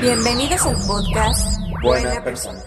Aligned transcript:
Bienvenidos 0.00 0.64
al 0.64 0.76
podcast 0.86 1.60
Buena 1.82 2.24
persona. 2.24 2.62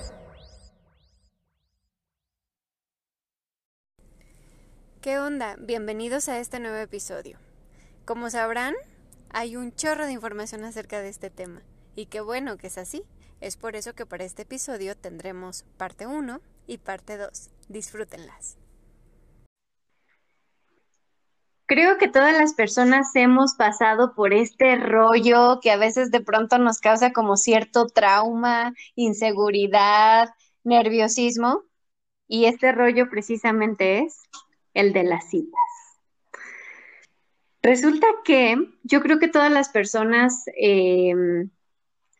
¿Qué 5.01 5.17
onda? 5.17 5.55
Bienvenidos 5.57 6.29
a 6.29 6.37
este 6.37 6.59
nuevo 6.59 6.77
episodio. 6.77 7.39
Como 8.05 8.29
sabrán, 8.29 8.75
hay 9.31 9.55
un 9.55 9.73
chorro 9.73 10.05
de 10.05 10.11
información 10.11 10.63
acerca 10.63 11.01
de 11.01 11.09
este 11.09 11.31
tema. 11.31 11.63
Y 11.95 12.05
qué 12.05 12.21
bueno 12.21 12.57
que 12.57 12.67
es 12.67 12.77
así. 12.77 13.03
Es 13.41 13.57
por 13.57 13.75
eso 13.75 13.95
que 13.95 14.05
para 14.05 14.25
este 14.25 14.43
episodio 14.43 14.95
tendremos 14.95 15.65
parte 15.75 16.05
1 16.05 16.39
y 16.67 16.77
parte 16.77 17.17
2. 17.17 17.49
Disfrútenlas. 17.67 18.57
Creo 21.65 21.97
que 21.97 22.07
todas 22.07 22.37
las 22.37 22.53
personas 22.53 23.15
hemos 23.15 23.55
pasado 23.55 24.13
por 24.15 24.33
este 24.33 24.75
rollo 24.75 25.59
que 25.61 25.71
a 25.71 25.77
veces 25.77 26.11
de 26.11 26.21
pronto 26.21 26.57
nos 26.57 26.79
causa 26.79 27.13
como 27.13 27.37
cierto 27.37 27.87
trauma, 27.87 28.73
inseguridad, 28.95 30.29
nerviosismo. 30.63 31.63
Y 32.27 32.45
este 32.45 32.71
rollo 32.71 33.09
precisamente 33.09 33.99
es 33.99 34.21
el 34.73 34.91
de 34.93 35.03
las 35.03 35.29
citas. 35.29 35.59
Resulta 37.61 38.07
que 38.25 38.57
yo 38.83 39.01
creo 39.01 39.19
que 39.19 39.29
todas 39.29 39.51
las 39.51 39.69
personas 39.69 40.43
eh, 40.59 41.13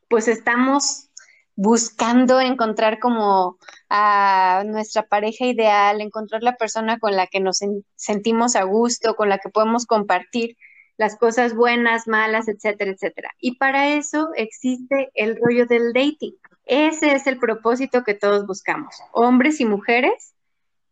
pues 0.08 0.28
estamos 0.28 1.10
buscando 1.56 2.42
encontrar 2.42 3.00
como 3.00 3.58
a 3.90 4.64
nuestra 4.66 5.04
pareja 5.04 5.46
ideal, 5.46 6.02
encontrar 6.02 6.44
la 6.44 6.56
persona 6.56 7.00
con 7.00 7.16
la 7.16 7.28
que 7.28 7.40
nos 7.40 7.62
sen- 7.62 7.84
sentimos 7.96 8.56
a 8.56 8.64
gusto, 8.64 9.16
con 9.16 9.30
la 9.30 9.38
que 9.38 9.50
podemos 9.50 9.86
compartir 9.86 10.58
las 10.98 11.18
cosas 11.18 11.56
buenas, 11.56 12.08
malas, 12.08 12.48
etcétera, 12.48 12.92
etcétera. 12.92 13.32
Y 13.40 13.58
para 13.58 13.90
eso 13.90 14.30
existe 14.36 15.10
el 15.14 15.38
rollo 15.42 15.66
del 15.66 15.94
dating. 15.94 16.36
Ese 16.66 17.14
es 17.14 17.28
el 17.28 17.40
propósito 17.40 18.04
que 18.04 18.14
todos 18.14 18.46
buscamos, 18.48 18.96
hombres 19.12 19.60
y 19.60 19.66
mujeres 19.66 20.34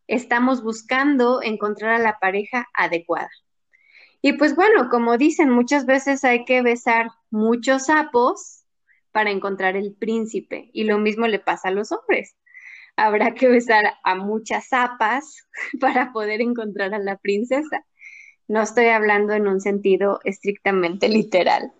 estamos 0.08 0.62
buscando 0.62 1.42
encontrar 1.42 1.94
a 1.94 2.00
la 2.00 2.20
pareja 2.20 2.68
adecuada. 2.73 3.30
Y 4.22 4.34
pues 4.34 4.56
bueno, 4.56 4.90
como 4.90 5.18
dicen, 5.18 5.50
muchas 5.50 5.86
veces 5.86 6.23
hay 6.23 6.46
que 6.46 6.62
besar 6.62 7.08
muchos 7.31 7.86
sapos 7.86 8.61
para 9.12 9.31
encontrar 9.31 9.76
el 9.76 9.94
príncipe. 9.94 10.70
Y 10.73 10.86
lo 10.86 10.98
mismo 10.98 11.28
le 11.28 11.40
pasa 11.40 11.70
a 11.70 11.72
los 11.72 11.92
hombres. 11.92 12.36
Habrá 12.95 13.34
que 13.34 13.48
besar 13.48 13.94
a 14.03 14.16
muchas 14.16 14.70
zapas 14.70 15.48
para 15.80 16.12
poder 16.12 16.42
encontrar 16.42 16.94
a 16.94 17.00
la 17.00 17.18
princesa. 17.18 17.86
No 18.48 18.62
estoy 18.62 18.88
hablando 18.88 19.34
en 19.34 19.48
un 19.48 19.62
sentido 19.62 20.20
estrictamente 20.23 21.08
literal. 21.09 21.72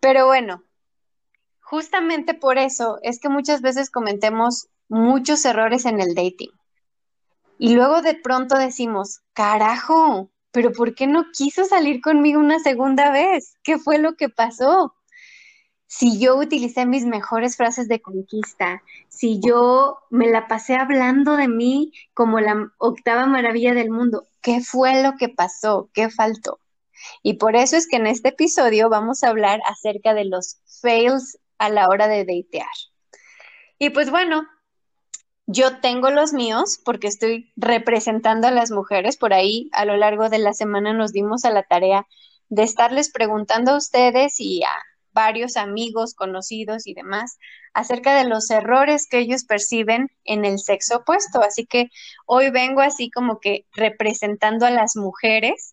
Pero 0.00 0.26
bueno, 0.26 0.62
justamente 1.60 2.34
por 2.34 2.58
eso 2.58 2.98
es 3.02 3.18
que 3.18 3.28
muchas 3.28 3.60
veces 3.60 3.90
cometemos 3.90 4.68
muchos 4.88 5.44
errores 5.44 5.84
en 5.84 6.00
el 6.00 6.14
dating. 6.14 6.52
Y 7.58 7.74
luego 7.74 8.02
de 8.02 8.14
pronto 8.14 8.56
decimos, 8.56 9.22
carajo, 9.32 10.30
pero 10.52 10.72
¿por 10.72 10.94
qué 10.94 11.06
no 11.06 11.26
quiso 11.32 11.64
salir 11.64 12.00
conmigo 12.00 12.38
una 12.38 12.58
segunda 12.58 13.10
vez? 13.10 13.56
¿Qué 13.62 13.78
fue 13.78 13.98
lo 13.98 14.14
que 14.14 14.28
pasó? 14.28 14.94
Si 15.86 16.18
yo 16.18 16.36
utilicé 16.36 16.84
mis 16.84 17.04
mejores 17.04 17.56
frases 17.56 17.88
de 17.88 18.02
conquista, 18.02 18.82
si 19.08 19.40
yo 19.40 19.98
me 20.10 20.28
la 20.28 20.48
pasé 20.48 20.74
hablando 20.74 21.36
de 21.36 21.48
mí 21.48 21.92
como 22.12 22.40
la 22.40 22.72
octava 22.78 23.26
maravilla 23.26 23.72
del 23.72 23.90
mundo, 23.90 24.26
¿qué 24.42 24.60
fue 24.60 25.02
lo 25.02 25.16
que 25.16 25.28
pasó? 25.28 25.88
¿Qué 25.94 26.10
faltó? 26.10 26.58
Y 27.22 27.34
por 27.34 27.56
eso 27.56 27.76
es 27.76 27.86
que 27.86 27.96
en 27.96 28.06
este 28.06 28.30
episodio 28.30 28.88
vamos 28.88 29.22
a 29.22 29.28
hablar 29.28 29.60
acerca 29.68 30.12
de 30.14 30.24
los 30.24 30.58
fails 30.80 31.38
a 31.58 31.68
la 31.68 31.88
hora 31.88 32.08
de 32.08 32.24
datear. 32.24 32.68
Y 33.78 33.90
pues 33.90 34.10
bueno, 34.10 34.46
yo 35.46 35.80
tengo 35.80 36.10
los 36.10 36.32
míos 36.32 36.80
porque 36.84 37.06
estoy 37.06 37.52
representando 37.56 38.48
a 38.48 38.50
las 38.50 38.70
mujeres. 38.70 39.16
Por 39.16 39.32
ahí 39.32 39.70
a 39.72 39.84
lo 39.84 39.96
largo 39.96 40.28
de 40.28 40.38
la 40.38 40.52
semana 40.52 40.92
nos 40.92 41.12
dimos 41.12 41.44
a 41.44 41.50
la 41.50 41.62
tarea 41.62 42.06
de 42.48 42.62
estarles 42.62 43.10
preguntando 43.10 43.72
a 43.72 43.76
ustedes 43.76 44.40
y 44.40 44.64
a 44.64 44.72
varios 45.16 45.56
amigos, 45.56 46.14
conocidos 46.14 46.86
y 46.86 46.92
demás 46.92 47.38
acerca 47.72 48.14
de 48.14 48.28
los 48.28 48.50
errores 48.50 49.08
que 49.08 49.18
ellos 49.18 49.44
perciben 49.44 50.10
en 50.24 50.44
el 50.44 50.58
sexo 50.58 50.98
opuesto. 50.98 51.40
Así 51.40 51.66
que 51.66 51.88
hoy 52.26 52.50
vengo 52.50 52.82
así 52.82 53.10
como 53.10 53.40
que 53.40 53.64
representando 53.72 54.66
a 54.66 54.70
las 54.70 54.94
mujeres 54.94 55.72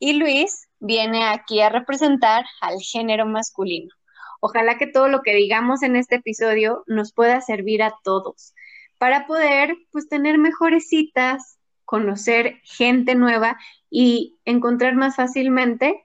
y 0.00 0.14
Luis 0.14 0.68
viene 0.80 1.24
aquí 1.24 1.60
a 1.60 1.68
representar 1.68 2.44
al 2.60 2.80
género 2.80 3.26
masculino. 3.26 3.94
Ojalá 4.40 4.76
que 4.76 4.88
todo 4.88 5.08
lo 5.08 5.22
que 5.22 5.34
digamos 5.34 5.82
en 5.82 5.94
este 5.94 6.16
episodio 6.16 6.82
nos 6.86 7.12
pueda 7.12 7.40
servir 7.42 7.84
a 7.84 7.94
todos 8.02 8.54
para 8.98 9.26
poder 9.26 9.76
pues 9.92 10.08
tener 10.08 10.36
mejores 10.36 10.88
citas, 10.88 11.58
conocer 11.84 12.60
gente 12.64 13.14
nueva 13.14 13.56
y 13.88 14.38
encontrar 14.44 14.96
más 14.96 15.14
fácilmente 15.14 16.02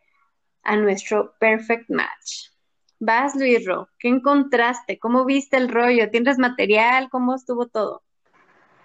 a 0.62 0.76
nuestro 0.76 1.34
perfect 1.40 1.90
match. 1.90 2.55
Vas, 3.00 3.36
Luis 3.36 3.66
Ro, 3.66 3.90
¿qué 4.00 4.10
encontraste? 4.10 5.00
¿Cómo 5.00 5.26
viste 5.26 5.58
el 5.58 5.70
rollo? 5.70 6.10
¿Tienes 6.10 6.38
material? 6.38 7.10
¿Cómo 7.10 7.36
estuvo 7.36 7.68
todo? 7.68 8.02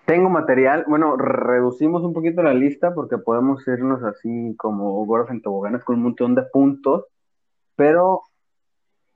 Tengo 0.06 0.28
material, 0.28 0.84
bueno, 0.88 1.16
reducimos 1.16 2.02
un 2.02 2.12
poquito 2.12 2.42
la 2.42 2.52
lista 2.52 2.92
porque 2.94 3.18
podemos 3.18 3.66
irnos 3.68 4.02
así 4.02 4.56
como 4.58 5.04
gordos 5.06 5.30
en 5.30 5.40
toboganes 5.40 5.84
con 5.84 5.96
un 5.96 6.02
montón 6.02 6.34
de 6.34 6.42
puntos, 6.42 7.04
pero 7.76 8.22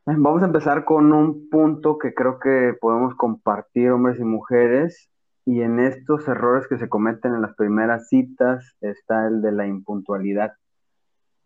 Vamos 0.06 0.42
a 0.42 0.46
empezar 0.46 0.84
con 0.84 1.14
un 1.14 1.48
punto 1.48 1.96
que 1.96 2.12
creo 2.12 2.38
que 2.38 2.74
podemos 2.78 3.14
compartir 3.14 3.90
hombres 3.90 4.20
y 4.20 4.24
mujeres 4.24 5.08
y 5.46 5.62
en 5.62 5.80
estos 5.80 6.28
errores 6.28 6.68
que 6.68 6.76
se 6.76 6.90
cometen 6.90 7.34
en 7.34 7.40
las 7.40 7.54
primeras 7.54 8.08
citas 8.10 8.76
está 8.82 9.26
el 9.26 9.40
de 9.40 9.52
la 9.52 9.66
impuntualidad. 9.66 10.52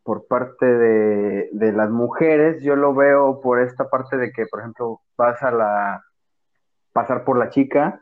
Por 0.09 0.27
parte 0.27 0.65
de, 0.65 1.51
de 1.53 1.73
las 1.73 1.91
mujeres, 1.91 2.63
yo 2.63 2.77
lo 2.77 2.95
veo 2.95 3.43
por 3.43 3.61
esta 3.61 3.91
parte 3.91 4.17
de 4.17 4.33
que, 4.33 4.47
por 4.47 4.61
ejemplo, 4.61 5.03
vas 5.19 5.43
a 5.43 5.51
la 5.51 6.03
pasar 6.95 7.25
por 7.25 7.37
la 7.37 7.51
chica 7.51 8.01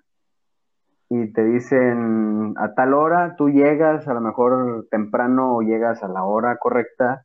y 1.08 1.32
te 1.32 1.42
dicen 1.42 2.54
a 2.58 2.74
tal 2.74 2.94
hora, 2.94 3.34
tú 3.34 3.50
llegas 3.50 4.06
a 4.06 4.14
lo 4.14 4.20
mejor 4.20 4.86
temprano 4.88 5.56
o 5.56 5.62
llegas 5.62 6.04
a 6.04 6.08
la 6.08 6.22
hora 6.22 6.58
correcta 6.58 7.24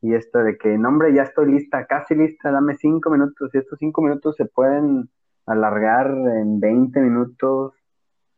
y 0.00 0.14
esto 0.14 0.38
de 0.38 0.56
que, 0.56 0.78
no 0.78 0.88
hombre, 0.88 1.12
ya 1.12 1.24
estoy 1.24 1.52
lista, 1.52 1.84
casi 1.84 2.14
lista, 2.14 2.50
dame 2.50 2.74
cinco 2.76 3.10
minutos, 3.10 3.50
y 3.52 3.58
estos 3.58 3.78
cinco 3.78 4.00
minutos 4.00 4.34
se 4.36 4.46
pueden 4.46 5.10
alargar 5.44 6.08
en 6.08 6.58
20 6.58 7.00
minutos, 7.00 7.74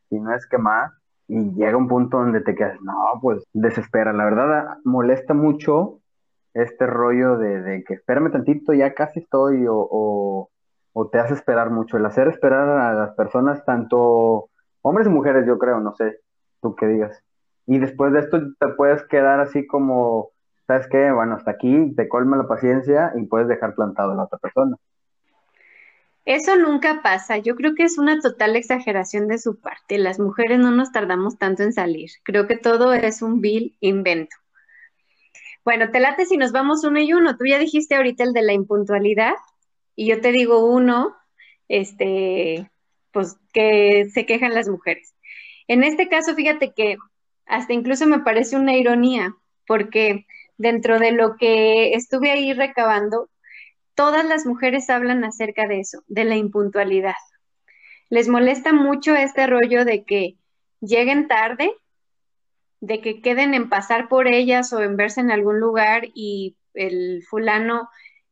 si 0.09 0.19
no 0.19 0.35
es 0.35 0.45
que 0.47 0.59
más, 0.59 0.93
y 1.29 1.55
llega 1.55 1.77
un 1.77 1.89
punto 1.89 2.19
donde 2.19 2.41
te 2.41 2.55
quedas, 2.55 2.81
no, 2.83 2.95
pues 3.21 3.45
desespera, 3.53 4.13
la 4.13 4.25
verdad 4.25 4.79
molesta 4.85 5.35
mucho 5.35 6.01
este 6.53 6.87
rollo 6.87 7.39
de, 7.39 7.63
de 7.63 7.85
que 7.85 7.95
espérame 7.95 8.31
tantito, 8.31 8.73
ya 8.73 8.95
casi 8.95 9.21
estoy, 9.21 9.67
o, 9.67 9.77
o, 9.77 10.51
o 10.93 11.09
te 11.09 11.19
hace 11.19 11.35
esperar 11.35 11.71
mucho, 11.71 11.97
el 11.97 12.07
hacer 12.07 12.29
esperar 12.29 12.69
a 12.69 12.95
las 12.95 13.15
personas, 13.15 13.65
tanto 13.65 14.51
hombres 14.83 15.07
y 15.07 15.11
mujeres, 15.11 15.47
yo 15.47 15.59
creo, 15.59 15.81
no 15.81 15.95
sé, 15.95 16.21
tú 16.61 16.75
qué 16.77 16.87
digas. 16.87 17.21
Y 17.67 17.79
después 17.79 18.13
de 18.13 18.21
esto 18.21 18.39
te 18.59 18.69
puedes 18.77 19.03
quedar 19.05 19.41
así 19.41 19.67
como 19.67 20.35
¿sabes 20.67 20.87
qué? 20.89 21.11
Bueno, 21.11 21.35
hasta 21.35 21.53
aquí 21.53 21.95
te 21.95 22.09
colma 22.09 22.37
la 22.37 22.49
paciencia 22.49 23.13
y 23.17 23.27
puedes 23.27 23.49
dejar 23.49 23.75
plantado 23.75 24.13
a 24.13 24.15
la 24.15 24.25
otra 24.25 24.39
persona. 24.39 24.77
Eso 26.25 26.57
nunca 26.57 27.03
pasa. 27.03 27.39
Yo 27.39 27.55
creo 27.55 27.75
que 27.75 27.83
es 27.83 27.99
una 27.99 28.19
total 28.21 28.57
exageración 28.57 29.29
de 29.29 29.39
su 29.39 29.61
parte. 29.61 29.99
Las 29.99 30.19
mujeres 30.19 30.59
no 30.59 30.71
nos 30.71 30.91
tardamos 30.91 31.39
tanto 31.39 31.63
en 31.63 31.73
salir. 31.73 32.11
Creo 32.23 32.47
que 32.47 32.57
todo 32.57 32.95
es 32.95 33.21
un 33.21 33.41
vil 33.41 33.77
invento. 33.81 34.37
Bueno, 35.65 35.91
te 35.91 36.01
late 36.01 36.27
si 36.27 36.37
nos 36.37 36.53
vamos 36.53 36.85
uno 36.85 37.01
y 37.01 37.13
uno. 37.13 37.37
Tú 37.37 37.47
ya 37.47 37.59
dijiste 37.59 37.95
ahorita 37.95 38.25
el 38.25 38.33
de 38.33 38.43
la 38.43 38.53
impuntualidad 38.53 39.35
y 39.97 40.07
yo 40.07 40.21
te 40.21 40.33
digo 40.33 40.67
uno, 40.67 41.15
este, 41.69 42.71
pues 43.13 43.37
que 43.53 44.11
se 44.13 44.27
quejan 44.27 44.55
las 44.55 44.69
mujeres. 44.69 45.15
En 45.69 45.85
este 45.85 46.09
caso, 46.09 46.35
fíjate 46.35 46.73
que 46.75 46.97
hasta 47.47 47.73
incluso 47.73 48.07
me 48.07 48.21
parece 48.21 48.57
una 48.57 48.75
ironía, 48.75 49.35
porque 49.67 50.27
dentro 50.57 50.99
de 50.99 51.13
lo 51.13 51.37
que 51.37 51.95
estuve 51.95 52.31
ahí 52.31 52.53
recabando, 52.53 53.31
todas 53.95 54.25
las 54.25 54.47
mujeres 54.47 54.91
hablan 54.91 55.25
acerca 55.25 55.67
de 55.67 55.81
eso, 55.81 56.03
de 56.07 56.25
la 56.25 56.37
impuntualidad. 56.37 57.15
Les 58.11 58.29
molesta 58.29 58.73
mucho 58.73 59.15
este 59.15 59.47
rollo 59.47 59.85
de 59.85 60.05
que 60.05 60.37
lleguen 60.81 61.29
tarde, 61.29 61.73
de 62.81 63.01
que 63.01 63.21
queden 63.23 63.55
en 63.55 63.69
pasar 63.69 64.09
por 64.09 64.29
ellas 64.29 64.73
o 64.73 64.83
en 64.83 64.97
verse 64.97 65.21
en 65.21 65.31
algún 65.31 65.59
lugar 65.59 66.09
y 66.15 66.57
el 66.75 67.25
fulano 67.29 67.89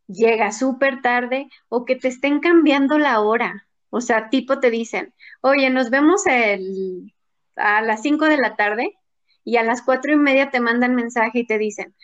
llega 0.07 0.53
súper 0.53 1.01
tarde 1.01 1.49
o 1.69 1.85
que 1.85 1.97
te 1.97 2.09
estén 2.09 2.41
cambiando 2.41 2.99
la 2.99 3.21
hora. 3.21 3.67
O 3.91 4.01
sea, 4.01 4.29
tipo 4.31 4.61
te 4.61 4.71
dicen, 4.71 5.15
oye, 5.41 5.71
nos 5.71 5.91
vemos 5.91 6.25
a 6.27 7.83
las 7.83 8.03
5 8.03 8.27
de 8.27 8.37
la 8.37 8.57
tarde 8.57 8.97
y 9.45 9.57
a 9.57 9.63
las 9.63 9.83
cuatro 9.83 10.13
y 10.13 10.17
media 10.17 10.51
te 10.51 10.61
mandan 10.61 10.95
mensaje 10.95 11.41
y 11.41 11.47
te 11.47 11.59
dicen, 11.59 11.95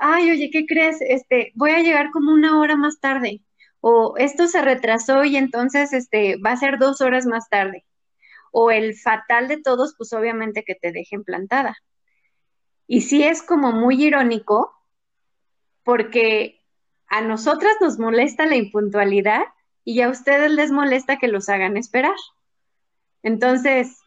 ay, 0.00 0.30
oye, 0.30 0.50
¿qué 0.50 0.66
crees? 0.66 0.98
Este, 1.00 1.52
voy 1.54 1.70
a 1.70 1.80
llegar 1.80 2.10
como 2.10 2.32
una 2.32 2.58
hora 2.58 2.74
más 2.76 2.98
tarde. 3.00 3.42
O 3.80 4.16
esto 4.16 4.48
se 4.48 4.62
retrasó 4.62 5.24
y 5.24 5.36
entonces 5.36 5.92
este, 5.92 6.36
va 6.36 6.52
a 6.52 6.56
ser 6.56 6.78
dos 6.78 7.00
horas 7.00 7.26
más 7.26 7.48
tarde. 7.48 7.86
O 8.50 8.70
el 8.70 8.96
fatal 8.96 9.46
de 9.46 9.58
todos, 9.58 9.94
pues 9.96 10.12
obviamente 10.12 10.64
que 10.64 10.74
te 10.74 10.92
dejen 10.92 11.22
plantada. 11.22 11.76
Y 12.86 13.02
sí 13.02 13.22
es 13.22 13.42
como 13.42 13.72
muy 13.72 14.02
irónico 14.02 14.74
porque 15.84 16.60
a 17.06 17.20
nosotras 17.20 17.74
nos 17.80 17.98
molesta 17.98 18.46
la 18.46 18.56
impuntualidad 18.56 19.44
y 19.84 20.00
a 20.00 20.08
ustedes 20.08 20.50
les 20.50 20.72
molesta 20.72 21.18
que 21.18 21.28
los 21.28 21.48
hagan 21.48 21.76
esperar. 21.76 22.16
Entonces, 23.22 23.98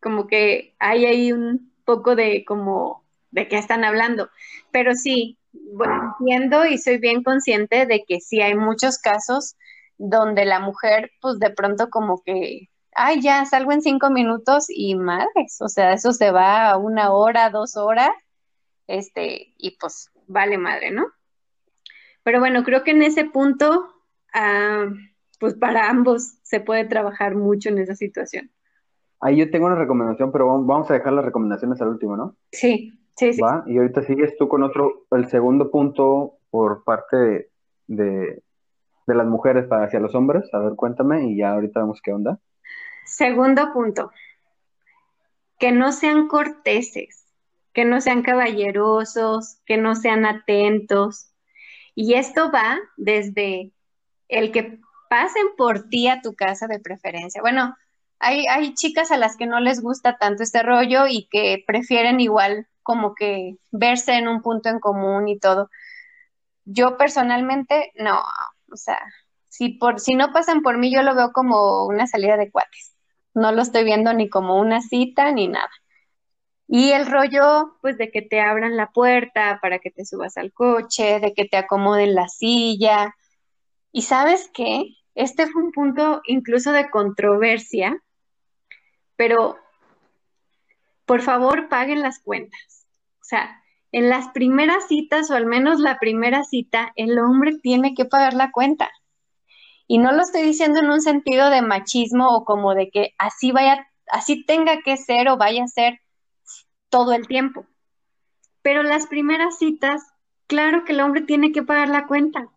como 0.00 0.26
que 0.26 0.74
hay 0.78 1.06
ahí 1.06 1.32
un 1.32 1.72
poco 1.84 2.16
de 2.16 2.44
como 2.44 3.07
de 3.30 3.48
qué 3.48 3.58
están 3.58 3.84
hablando. 3.84 4.28
Pero 4.70 4.94
sí, 4.94 5.38
bueno, 5.52 6.16
entiendo 6.18 6.66
y 6.66 6.78
soy 6.78 6.98
bien 6.98 7.22
consciente 7.22 7.86
de 7.86 8.04
que 8.06 8.20
sí 8.20 8.40
hay 8.40 8.54
muchos 8.54 8.98
casos 8.98 9.56
donde 9.96 10.44
la 10.44 10.60
mujer, 10.60 11.10
pues 11.20 11.38
de 11.38 11.50
pronto 11.50 11.88
como 11.90 12.22
que, 12.22 12.68
ay, 12.94 13.20
ya 13.20 13.44
salgo 13.44 13.72
en 13.72 13.82
cinco 13.82 14.10
minutos 14.10 14.66
y 14.68 14.94
madres, 14.94 15.58
o 15.60 15.68
sea, 15.68 15.92
eso 15.92 16.12
se 16.12 16.30
va 16.30 16.70
a 16.70 16.76
una 16.76 17.12
hora, 17.12 17.50
dos 17.50 17.76
horas, 17.76 18.10
este, 18.86 19.54
y 19.58 19.76
pues 19.78 20.10
vale 20.26 20.56
madre, 20.56 20.90
¿no? 20.90 21.06
Pero 22.22 22.40
bueno, 22.40 22.62
creo 22.62 22.84
que 22.84 22.92
en 22.92 23.02
ese 23.02 23.24
punto, 23.24 23.88
ah, 24.34 24.86
pues 25.40 25.54
para 25.54 25.88
ambos 25.88 26.38
se 26.42 26.60
puede 26.60 26.84
trabajar 26.84 27.34
mucho 27.34 27.68
en 27.68 27.78
esa 27.78 27.94
situación. 27.94 28.50
Ahí 29.20 29.36
yo 29.36 29.50
tengo 29.50 29.66
una 29.66 29.74
recomendación, 29.74 30.30
pero 30.30 30.46
vamos 30.62 30.90
a 30.90 30.94
dejar 30.94 31.12
las 31.12 31.24
recomendaciones 31.24 31.80
al 31.80 31.88
último, 31.88 32.16
¿no? 32.16 32.36
Sí, 32.52 32.97
sí, 33.18 33.32
sí. 33.32 33.40
Va, 33.40 33.64
y 33.66 33.76
ahorita 33.76 34.02
sigues 34.02 34.36
tú 34.38 34.48
con 34.48 34.62
otro, 34.62 35.06
el 35.10 35.28
segundo 35.28 35.70
punto 35.70 36.38
por 36.50 36.84
parte 36.84 37.16
de, 37.16 37.50
de, 37.86 38.42
de 39.06 39.14
las 39.14 39.26
mujeres 39.26 39.66
para 39.66 39.86
hacia 39.86 40.00
los 40.00 40.14
hombres. 40.14 40.48
A 40.54 40.58
ver, 40.60 40.74
cuéntame 40.76 41.26
y 41.28 41.36
ya 41.36 41.52
ahorita 41.52 41.80
vemos 41.80 42.00
qué 42.02 42.12
onda. 42.12 42.38
Segundo 43.04 43.72
punto, 43.72 44.10
que 45.58 45.72
no 45.72 45.92
sean 45.92 46.28
corteses, 46.28 47.26
que 47.72 47.84
no 47.84 48.00
sean 48.00 48.22
caballerosos, 48.22 49.60
que 49.66 49.76
no 49.76 49.94
sean 49.94 50.24
atentos. 50.24 51.32
Y 51.94 52.14
esto 52.14 52.50
va 52.52 52.78
desde 52.96 53.72
el 54.28 54.52
que 54.52 54.78
pasen 55.08 55.46
por 55.56 55.88
ti 55.88 56.08
a 56.08 56.20
tu 56.20 56.34
casa 56.34 56.66
de 56.66 56.78
preferencia. 56.78 57.40
Bueno, 57.40 57.74
hay, 58.20 58.46
hay 58.46 58.74
chicas 58.74 59.10
a 59.10 59.16
las 59.16 59.36
que 59.36 59.46
no 59.46 59.60
les 59.60 59.80
gusta 59.80 60.18
tanto 60.18 60.42
este 60.42 60.62
rollo 60.62 61.06
y 61.08 61.28
que 61.30 61.64
prefieren 61.66 62.20
igual 62.20 62.66
como 62.88 63.14
que 63.14 63.56
verse 63.70 64.14
en 64.14 64.28
un 64.28 64.42
punto 64.42 64.68
en 64.70 64.80
común 64.80 65.28
y 65.28 65.38
todo. 65.38 65.70
Yo 66.64 66.96
personalmente 66.96 67.92
no, 67.96 68.22
o 68.72 68.76
sea, 68.76 68.98
si 69.48 69.70
por 69.70 70.00
si 70.00 70.14
no 70.14 70.32
pasan 70.32 70.62
por 70.62 70.78
mí 70.78 70.92
yo 70.92 71.02
lo 71.02 71.14
veo 71.14 71.32
como 71.32 71.86
una 71.86 72.06
salida 72.06 72.36
de 72.36 72.50
cuates. 72.50 72.94
No 73.34 73.52
lo 73.52 73.62
estoy 73.62 73.84
viendo 73.84 74.12
ni 74.14 74.28
como 74.30 74.58
una 74.58 74.80
cita 74.80 75.32
ni 75.32 75.48
nada. 75.48 75.70
Y 76.68 76.92
el 76.92 77.06
rollo, 77.06 77.78
pues, 77.82 77.98
de 77.98 78.10
que 78.10 78.22
te 78.22 78.40
abran 78.40 78.76
la 78.76 78.88
puerta 78.90 79.58
para 79.62 79.78
que 79.78 79.90
te 79.90 80.04
subas 80.04 80.36
al 80.36 80.52
coche, 80.52 81.20
de 81.20 81.34
que 81.34 81.46
te 81.46 81.56
acomoden 81.56 82.14
la 82.14 82.28
silla. 82.28 83.14
Y 83.92 84.02
sabes 84.02 84.50
qué? 84.54 84.84
Este 85.14 85.46
fue 85.48 85.62
un 85.62 85.72
punto 85.72 86.22
incluso 86.26 86.72
de 86.72 86.90
controversia 86.90 88.02
pero 89.18 89.58
por 91.04 91.22
favor 91.22 91.68
paguen 91.68 92.02
las 92.02 92.20
cuentas. 92.20 92.77
Sea, 93.28 93.62
en 93.92 94.08
las 94.08 94.28
primeras 94.28 94.88
citas 94.88 95.30
o 95.30 95.34
al 95.34 95.44
menos 95.44 95.80
la 95.80 95.98
primera 95.98 96.44
cita, 96.44 96.92
el 96.96 97.18
hombre 97.18 97.58
tiene 97.58 97.92
que 97.94 98.06
pagar 98.06 98.32
la 98.32 98.52
cuenta. 98.52 98.90
Y 99.86 99.98
no 99.98 100.12
lo 100.12 100.22
estoy 100.22 100.44
diciendo 100.44 100.80
en 100.80 100.88
un 100.88 101.02
sentido 101.02 101.50
de 101.50 101.60
machismo 101.60 102.34
o 102.34 102.46
como 102.46 102.74
de 102.74 102.88
que 102.88 103.14
así 103.18 103.52
vaya, 103.52 103.86
así 104.10 104.46
tenga 104.46 104.80
que 104.82 104.96
ser 104.96 105.28
o 105.28 105.36
vaya 105.36 105.64
a 105.64 105.68
ser 105.68 106.00
todo 106.88 107.12
el 107.12 107.26
tiempo. 107.26 107.66
Pero 108.62 108.82
las 108.82 109.06
primeras 109.06 109.58
citas, 109.58 110.02
claro 110.46 110.86
que 110.86 110.92
el 110.92 111.00
hombre 111.00 111.20
tiene 111.20 111.52
que 111.52 111.62
pagar 111.62 111.90
la 111.90 112.06
cuenta. 112.06 112.48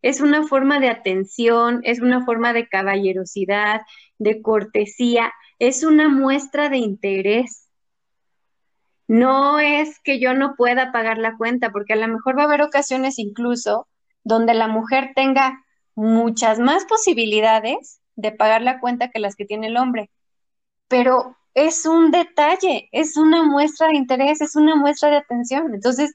Es 0.00 0.20
una 0.20 0.44
forma 0.44 0.78
de 0.78 0.90
atención, 0.90 1.80
es 1.82 2.00
una 2.00 2.24
forma 2.24 2.52
de 2.52 2.68
caballerosidad, 2.68 3.80
de 4.18 4.42
cortesía, 4.42 5.32
es 5.58 5.82
una 5.82 6.08
muestra 6.08 6.68
de 6.68 6.78
interés. 6.78 7.68
No 9.10 9.58
es 9.58 9.98
que 10.04 10.20
yo 10.20 10.34
no 10.34 10.54
pueda 10.54 10.92
pagar 10.92 11.18
la 11.18 11.36
cuenta, 11.36 11.72
porque 11.72 11.94
a 11.94 11.96
lo 11.96 12.06
mejor 12.06 12.38
va 12.38 12.42
a 12.42 12.44
haber 12.44 12.62
ocasiones 12.62 13.18
incluso 13.18 13.88
donde 14.22 14.54
la 14.54 14.68
mujer 14.68 15.10
tenga 15.16 15.64
muchas 15.96 16.60
más 16.60 16.84
posibilidades 16.84 18.00
de 18.14 18.30
pagar 18.30 18.62
la 18.62 18.78
cuenta 18.78 19.10
que 19.10 19.18
las 19.18 19.34
que 19.34 19.46
tiene 19.46 19.66
el 19.66 19.78
hombre. 19.78 20.12
Pero 20.86 21.36
es 21.54 21.86
un 21.86 22.12
detalle, 22.12 22.88
es 22.92 23.16
una 23.16 23.42
muestra 23.42 23.88
de 23.88 23.96
interés, 23.96 24.40
es 24.42 24.54
una 24.54 24.76
muestra 24.76 25.10
de 25.10 25.16
atención. 25.16 25.74
Entonces, 25.74 26.14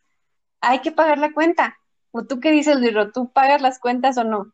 hay 0.62 0.80
que 0.80 0.94
pagar 0.94 1.18
la 1.18 1.33
cuenta. 1.33 1.75
¿O 2.12 2.24
tú 2.24 2.39
qué 2.39 2.50
dices, 2.50 2.77
Liro? 2.77 3.12
¿Tú 3.12 3.30
pagas 3.30 3.62
las 3.62 3.77
cuentas 3.77 4.18
o 4.18 4.24
no? 4.24 4.53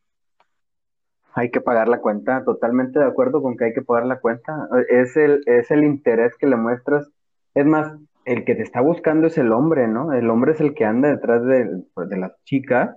Hay 1.35 1.51
que 1.51 1.61
pagar 1.61 1.87
la 1.89 1.99
cuenta, 1.99 2.43
totalmente 2.43 2.97
de 2.97 3.05
acuerdo 3.05 3.43
con 3.43 3.55
que 3.55 3.65
hay 3.65 3.73
que 3.73 3.83
pagar 3.83 4.07
la 4.07 4.19
cuenta. 4.19 4.67
Es 4.89 5.15
el, 5.15 5.43
es 5.45 5.69
el 5.69 5.83
interés 5.83 6.35
que 6.39 6.47
le 6.47 6.55
muestras. 6.55 7.07
Es 7.53 7.67
más, 7.67 7.93
el 8.25 8.45
que 8.45 8.55
te 8.55 8.63
está 8.63 8.81
buscando 8.81 9.27
es 9.27 9.37
el 9.37 9.51
hombre, 9.51 9.87
¿no? 9.87 10.13
El 10.13 10.29
hombre 10.29 10.53
es 10.53 10.61
el 10.61 10.73
que 10.73 10.85
anda 10.85 11.09
detrás 11.09 11.43
de, 11.45 11.83
pues, 11.93 12.09
de 12.09 12.17
las 12.17 12.31
chicas. 12.43 12.95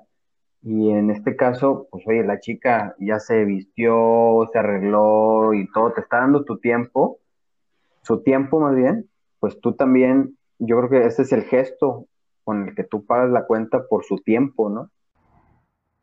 Y 0.63 0.91
en 0.91 1.11
este 1.11 1.37
caso, 1.37 1.89
pues 1.91 2.05
oye, 2.07 2.25
la 2.25 2.41
chica 2.41 2.95
ya 2.99 3.19
se 3.21 3.45
vistió, 3.45 4.49
se 4.53 4.59
arregló 4.59 5.53
y 5.53 5.71
todo, 5.73 5.93
te 5.93 6.01
está 6.01 6.19
dando 6.19 6.45
tu 6.45 6.59
tiempo, 6.59 7.19
su 8.03 8.23
tiempo 8.23 8.61
más 8.61 8.75
bien, 8.75 9.11
pues 9.41 9.61
tú 9.61 9.75
también, 9.75 10.39
yo 10.59 10.79
creo 10.79 10.89
que 10.89 11.07
ese 11.07 11.23
es 11.23 11.33
el 11.33 11.43
gesto 11.43 12.07
con 12.45 12.69
el 12.69 12.75
que 12.75 12.85
tú 12.85 13.05
pagas 13.05 13.31
la 13.31 13.45
cuenta 13.45 13.87
por 13.89 14.05
su 14.05 14.17
tiempo, 14.17 14.71
¿no? 14.71 14.89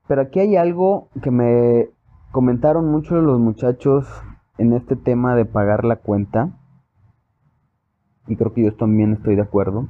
Pero 0.08 0.22
aquí 0.22 0.40
hay 0.40 0.56
algo 0.56 1.10
que 1.24 1.32
me 1.32 1.90
Comentaron 2.32 2.90
mucho 2.90 3.20
los 3.20 3.42
muchachos 3.42 4.08
en 4.58 4.72
este 4.72 4.96
tema 4.96 5.36
de 5.36 5.44
pagar 5.44 5.84
la 5.84 5.98
cuenta. 5.98 6.58
Y 8.32 8.38
creo 8.38 8.54
que 8.54 8.64
yo 8.64 8.74
también 8.74 9.12
estoy 9.12 9.36
de 9.36 9.42
acuerdo. 9.42 9.90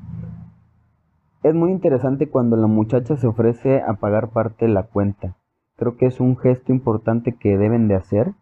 Es 1.44 1.54
muy 1.54 1.70
interesante 1.70 2.28
cuando 2.28 2.58
la 2.58 2.66
muchacha 2.66 3.16
se 3.16 3.28
ofrece 3.28 3.84
a 3.84 3.94
pagar 3.94 4.30
parte 4.30 4.66
de 4.66 4.74
la 4.74 4.82
cuenta. 4.82 5.36
Creo 5.78 5.96
que 5.96 6.08
es 6.08 6.20
un 6.20 6.36
gesto 6.38 6.72
importante 6.72 7.36
que 7.36 7.60
deben 7.60 7.88
de 7.88 7.94
hacer. 7.94 8.34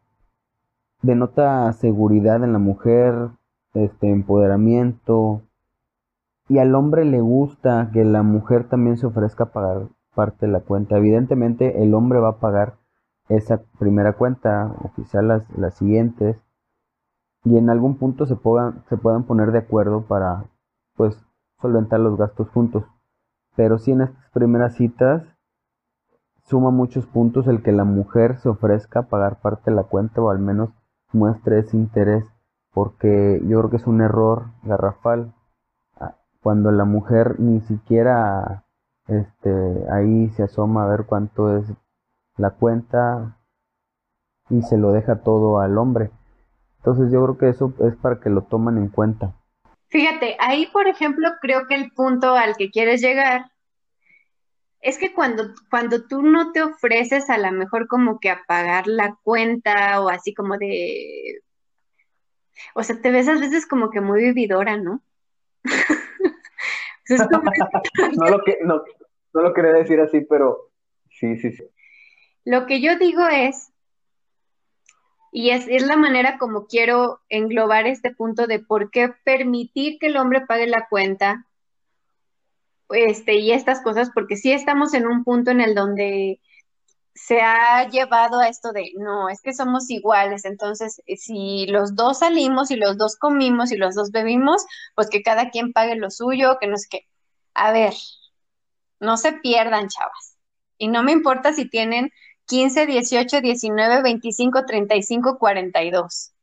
Denota 1.01 1.73
seguridad 1.73 2.41
en 2.45 2.53
la 2.53 2.59
mujer, 2.59 3.13
este 3.73 4.09
empoderamiento. 4.09 5.41
Y 6.47 6.59
al 6.59 6.73
hombre 6.75 7.03
le 7.03 7.19
gusta 7.19 7.89
que 7.91 8.05
la 8.05 8.23
mujer 8.23 8.69
también 8.69 8.95
se 8.95 9.05
ofrezca 9.05 9.43
a 9.43 9.51
pagar 9.51 9.89
parte 10.15 10.45
de 10.45 10.53
la 10.53 10.61
cuenta. 10.61 10.95
Evidentemente 10.95 11.83
el 11.83 11.93
hombre 11.93 12.19
va 12.19 12.29
a 12.29 12.39
pagar 12.39 12.75
esa 13.27 13.63
primera 13.77 14.13
cuenta 14.13 14.73
o 14.81 14.93
quizá 14.95 15.21
las, 15.21 15.43
las 15.57 15.73
siguientes 15.73 16.41
y 17.43 17.57
en 17.57 17.69
algún 17.69 17.97
punto 17.97 18.25
se 18.25 18.35
puedan, 18.35 18.83
se 18.89 18.97
puedan 18.97 19.23
poner 19.23 19.51
de 19.51 19.59
acuerdo 19.59 20.01
para 20.01 20.45
pues 20.95 21.17
solventar 21.61 21.99
los 21.99 22.17
gastos 22.17 22.49
juntos. 22.49 22.83
Pero 23.55 23.77
si 23.77 23.91
en 23.91 24.01
estas 24.01 24.29
primeras 24.31 24.75
citas 24.75 25.23
suma 26.43 26.71
muchos 26.71 27.05
puntos 27.05 27.47
el 27.47 27.61
que 27.61 27.71
la 27.71 27.83
mujer 27.83 28.39
se 28.39 28.49
ofrezca 28.49 29.01
a 29.01 29.07
pagar 29.07 29.39
parte 29.39 29.71
de 29.71 29.75
la 29.75 29.83
cuenta 29.83 30.21
o 30.21 30.29
al 30.29 30.39
menos 30.39 30.69
muestre 31.11 31.59
ese 31.59 31.77
interés 31.77 32.25
porque 32.73 33.41
yo 33.45 33.59
creo 33.59 33.69
que 33.69 33.77
es 33.77 33.87
un 33.87 34.01
error 34.01 34.45
garrafal 34.63 35.33
ah, 35.99 36.15
cuando 36.41 36.71
la 36.71 36.85
mujer 36.85 37.39
ni 37.39 37.61
siquiera 37.61 38.63
este 39.07 39.85
ahí 39.91 40.29
se 40.29 40.43
asoma 40.43 40.83
a 40.83 40.87
ver 40.87 41.05
cuánto 41.05 41.57
es 41.57 41.65
la 42.37 42.51
cuenta 42.51 43.37
y 44.49 44.61
se 44.63 44.77
lo 44.77 44.91
deja 44.91 45.17
todo 45.17 45.59
al 45.59 45.77
hombre. 45.77 46.11
Entonces 46.79 47.11
yo 47.11 47.23
creo 47.23 47.37
que 47.37 47.49
eso 47.49 47.73
es 47.87 47.95
para 47.97 48.19
que 48.19 48.29
lo 48.29 48.41
toman 48.43 48.77
en 48.77 48.89
cuenta. 48.89 49.35
Fíjate, 49.89 50.35
ahí 50.39 50.67
por 50.67 50.87
ejemplo 50.87 51.29
creo 51.41 51.67
que 51.67 51.75
el 51.75 51.91
punto 51.91 52.35
al 52.35 52.55
que 52.57 52.69
quieres 52.71 53.01
llegar 53.01 53.51
Es 54.81 54.97
que 54.97 55.13
cuando, 55.13 55.53
cuando 55.69 56.07
tú 56.07 56.21
no 56.21 56.51
te 56.53 56.61
ofreces 56.61 57.29
a 57.29 57.37
lo 57.37 57.51
mejor 57.51 57.87
como 57.87 58.19
que 58.19 58.29
a 58.29 58.43
pagar 58.47 58.87
la 58.87 59.17
cuenta 59.23 59.99
o 60.01 60.07
así 60.09 60.33
como 60.33 60.57
de, 60.57 61.41
o 62.75 62.83
sea, 62.83 63.01
te 63.01 63.11
ves 63.11 63.27
a 63.27 63.33
veces 63.33 63.67
como 63.67 63.89
que 63.89 63.99
muy 63.99 64.21
vividora, 64.21 64.77
¿no? 64.77 65.01
Es 67.09 67.21
como- 67.27 67.51
No 68.17 68.29
lo, 68.29 68.43
que, 68.43 68.59
no, 68.63 68.83
no 69.33 69.41
lo 69.41 69.53
quería 69.53 69.71
decir 69.73 69.99
así, 69.99 70.21
pero 70.21 70.71
sí, 71.09 71.35
sí, 71.37 71.51
sí. 71.51 71.63
Lo 72.45 72.65
que 72.65 72.79
yo 72.81 72.97
digo 72.97 73.27
es, 73.27 73.73
y 75.31 75.51
es, 75.51 75.67
es 75.67 75.83
la 75.83 75.95
manera 75.95 76.37
como 76.37 76.67
quiero 76.67 77.21
englobar 77.29 77.87
este 77.87 78.13
punto 78.13 78.47
de 78.47 78.59
por 78.59 78.91
qué 78.91 79.13
permitir 79.23 79.97
que 79.99 80.07
el 80.07 80.17
hombre 80.17 80.45
pague 80.45 80.67
la 80.67 80.87
cuenta, 80.89 81.45
este, 82.89 83.35
y 83.35 83.51
estas 83.51 83.81
cosas, 83.81 84.09
porque 84.13 84.35
sí 84.35 84.51
estamos 84.51 84.93
en 84.93 85.07
un 85.07 85.23
punto 85.23 85.51
en 85.51 85.61
el 85.61 85.75
donde 85.75 86.39
se 87.13 87.41
ha 87.41 87.87
llevado 87.89 88.39
a 88.39 88.47
esto 88.47 88.71
de, 88.71 88.91
no, 88.97 89.29
es 89.29 89.41
que 89.41 89.53
somos 89.53 89.89
iguales, 89.89 90.45
entonces 90.45 91.01
eh, 91.05 91.17
si 91.17 91.67
los 91.67 91.95
dos 91.95 92.19
salimos 92.19 92.71
y 92.71 92.77
los 92.77 92.97
dos 92.97 93.17
comimos 93.17 93.71
y 93.71 93.77
los 93.77 93.95
dos 93.95 94.11
bebimos, 94.11 94.65
pues 94.95 95.09
que 95.09 95.21
cada 95.21 95.49
quien 95.49 95.73
pague 95.73 95.95
lo 95.95 96.09
suyo, 96.11 96.57
que 96.59 96.67
no 96.67 96.77
sé 96.77 96.87
qué. 96.89 97.07
A 97.53 97.71
ver, 97.71 97.93
no 98.99 99.17
se 99.17 99.33
pierdan, 99.33 99.89
chavas. 99.89 100.37
Y 100.77 100.87
no 100.87 101.03
me 101.03 101.11
importa 101.11 101.51
si 101.53 101.69
tienen 101.69 102.11
15, 102.49 102.87
18, 102.87 103.41
19, 103.41 104.01
25, 104.01 104.65
35, 104.65 105.37
42. 105.37 106.33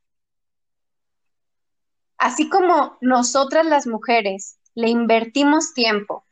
Así 2.16 2.48
como 2.48 2.96
nosotras 3.00 3.66
las 3.66 3.88
mujeres 3.88 4.56
le 4.76 4.88
invertimos 4.88 5.74
tiempo, 5.74 6.24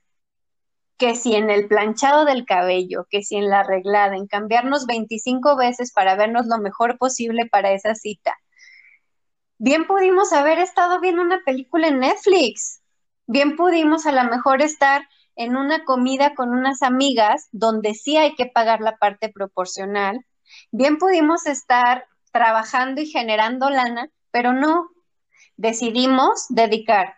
que 0.97 1.17
si 1.17 1.35
en 1.35 1.51
el 1.51 1.67
planchado 1.67 2.25
del 2.25 2.45
cabello, 2.45 3.09
que 3.11 3.25
si 3.25 3.35
en 3.35 3.51
la 3.51 3.61
arreglada, 3.61 4.15
en 4.15 4.29
cambiarnos 4.29 4.87
25 4.87 5.57
veces 5.57 5.93
para 5.93 6.15
vernos 6.15 6.47
lo 6.47 6.59
mejor 6.59 6.97
posible 6.97 7.47
para 7.47 7.73
esa 7.73 7.97
cita. 7.97 8.39
Bien 9.59 9.89
pudimos 9.89 10.33
haber 10.33 10.61
estado 10.61 11.01
viendo 11.01 11.21
una 11.21 11.41
película 11.45 11.89
en 11.89 11.99
Netflix. 11.99 12.81
Bien 13.27 13.57
pudimos 13.57 14.07
a 14.07 14.13
lo 14.13 14.23
mejor 14.31 14.63
estar 14.63 15.09
en 15.37 15.57
una 15.57 15.85
comida 15.85 16.35
con 16.35 16.51
unas 16.51 16.83
amigas 16.83 17.49
donde 17.53 17.95
sí 17.95 18.17
hay 18.17 18.35
que 18.35 18.47
pagar 18.47 18.81
la 18.81 18.97
parte 18.97 19.29
proporcional. 19.29 20.25
Bien 20.71 20.99
pudimos 20.99 21.47
estar 21.47 22.07
trabajando 22.33 23.01
y 23.01 23.07
generando 23.07 23.71
lana, 23.71 24.09
pero 24.31 24.53
no. 24.53 24.91
Decidimos 25.57 26.47
dedicar 26.49 27.15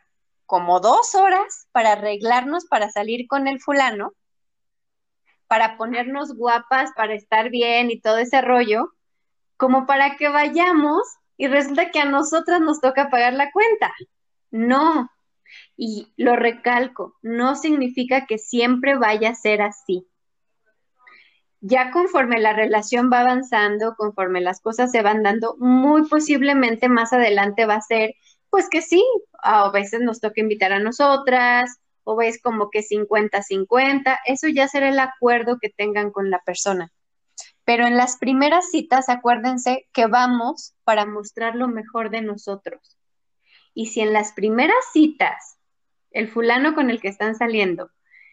como 0.46 0.80
dos 0.80 1.14
horas 1.14 1.66
para 1.72 1.92
arreglarnos, 1.92 2.66
para 2.66 2.90
salir 2.90 3.26
con 3.26 3.48
el 3.48 3.60
fulano, 3.60 4.12
para 5.48 5.76
ponernos 5.76 6.34
guapas, 6.34 6.90
para 6.96 7.14
estar 7.14 7.50
bien 7.50 7.90
y 7.90 8.00
todo 8.00 8.18
ese 8.18 8.40
rollo, 8.40 8.92
como 9.56 9.86
para 9.86 10.16
que 10.16 10.28
vayamos 10.28 11.02
y 11.36 11.48
resulta 11.48 11.90
que 11.90 12.00
a 12.00 12.04
nosotras 12.04 12.60
nos 12.60 12.80
toca 12.80 13.10
pagar 13.10 13.34
la 13.34 13.50
cuenta. 13.52 13.92
No. 14.50 15.10
Y 15.76 16.12
lo 16.16 16.36
recalco, 16.36 17.16
no 17.22 17.54
significa 17.54 18.26
que 18.26 18.38
siempre 18.38 18.96
vaya 18.96 19.30
a 19.30 19.34
ser 19.34 19.62
así. 19.62 20.06
Ya 21.60 21.90
conforme 21.90 22.40
la 22.40 22.52
relación 22.52 23.10
va 23.12 23.20
avanzando, 23.20 23.94
conforme 23.96 24.40
las 24.40 24.60
cosas 24.60 24.90
se 24.90 25.02
van 25.02 25.22
dando, 25.22 25.56
muy 25.58 26.08
posiblemente 26.08 26.88
más 26.88 27.12
adelante 27.12 27.66
va 27.66 27.74
a 27.74 27.82
ser 27.82 28.14
pues 28.50 28.68
que 28.70 28.80
sí, 28.80 29.04
a 29.42 29.70
veces 29.70 30.00
nos 30.00 30.20
toca 30.20 30.40
invitar 30.40 30.72
a 30.72 30.78
nosotras, 30.78 31.78
o 32.04 32.16
ves 32.16 32.40
como 32.40 32.70
que 32.70 32.82
50-50, 32.82 34.20
eso 34.24 34.48
ya 34.48 34.68
será 34.68 34.88
el 34.88 34.98
acuerdo 34.98 35.58
que 35.60 35.68
tengan 35.68 36.10
con 36.10 36.30
la 36.30 36.38
persona. 36.38 36.92
Pero 37.64 37.86
en 37.86 37.96
las 37.96 38.16
primeras 38.16 38.70
citas, 38.70 39.08
acuérdense 39.08 39.88
que 39.92 40.06
vamos 40.06 40.74
para 40.84 41.04
mostrar 41.04 41.56
lo 41.56 41.66
mejor 41.66 42.10
de 42.10 42.22
nosotros. 42.22 42.96
Y 43.74 43.86
si 43.86 44.00
en 44.00 44.12
las 44.12 44.32
primeras 44.32 44.84
citas 44.92 45.55
el 46.10 46.28
fulano 46.28 46.74
con 46.74 46.90
el 46.90 47.00
que 47.00 47.08
están 47.08 47.34
saliendo 47.34 47.90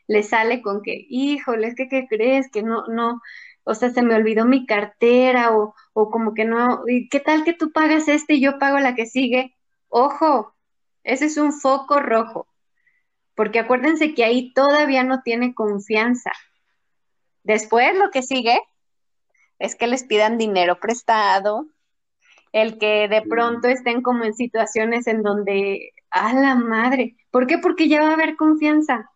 le 0.07 0.23
sale 0.23 0.61
con 0.61 0.81
que, 0.81 1.05
híjole, 1.09 1.67
es 1.67 1.75
que, 1.75 1.87
¿qué 1.87 2.07
crees? 2.07 2.49
Que 2.51 2.63
no, 2.63 2.85
no, 2.87 3.21
o 3.63 3.73
sea, 3.73 3.89
se 3.89 4.01
me 4.01 4.15
olvidó 4.15 4.45
mi 4.45 4.65
cartera, 4.65 5.55
o, 5.55 5.75
o 5.93 6.09
como 6.09 6.33
que 6.33 6.45
no, 6.45 6.83
¿y 6.87 7.09
¿qué 7.09 7.19
tal 7.19 7.43
que 7.43 7.53
tú 7.53 7.71
pagas 7.71 8.07
este 8.07 8.35
y 8.35 8.41
yo 8.41 8.59
pago 8.59 8.79
la 8.79 8.95
que 8.95 9.05
sigue? 9.05 9.55
Ojo, 9.87 10.55
ese 11.03 11.25
es 11.25 11.37
un 11.37 11.53
foco 11.53 11.99
rojo, 11.99 12.47
porque 13.35 13.59
acuérdense 13.59 14.13
que 14.13 14.23
ahí 14.23 14.53
todavía 14.53 15.03
no 15.03 15.21
tiene 15.21 15.53
confianza. 15.53 16.31
Después 17.43 17.97
lo 17.97 18.09
que 18.11 18.23
sigue 18.23 18.59
es 19.59 19.75
que 19.75 19.87
les 19.87 20.03
pidan 20.03 20.37
dinero 20.37 20.79
prestado, 20.79 21.67
el 22.51 22.77
que 22.77 23.07
de 23.07 23.21
pronto 23.21 23.67
estén 23.67 24.01
como 24.01 24.23
en 24.25 24.33
situaciones 24.33 25.07
en 25.07 25.23
donde, 25.23 25.93
a 26.11 26.33
la 26.33 26.55
madre, 26.55 27.15
¿por 27.33 27.47
qué? 27.47 27.57
Porque 27.57 27.87
ya 27.87 27.99
va 27.99 28.11
a 28.11 28.13
haber 28.13 28.35
confianza. 28.35 29.09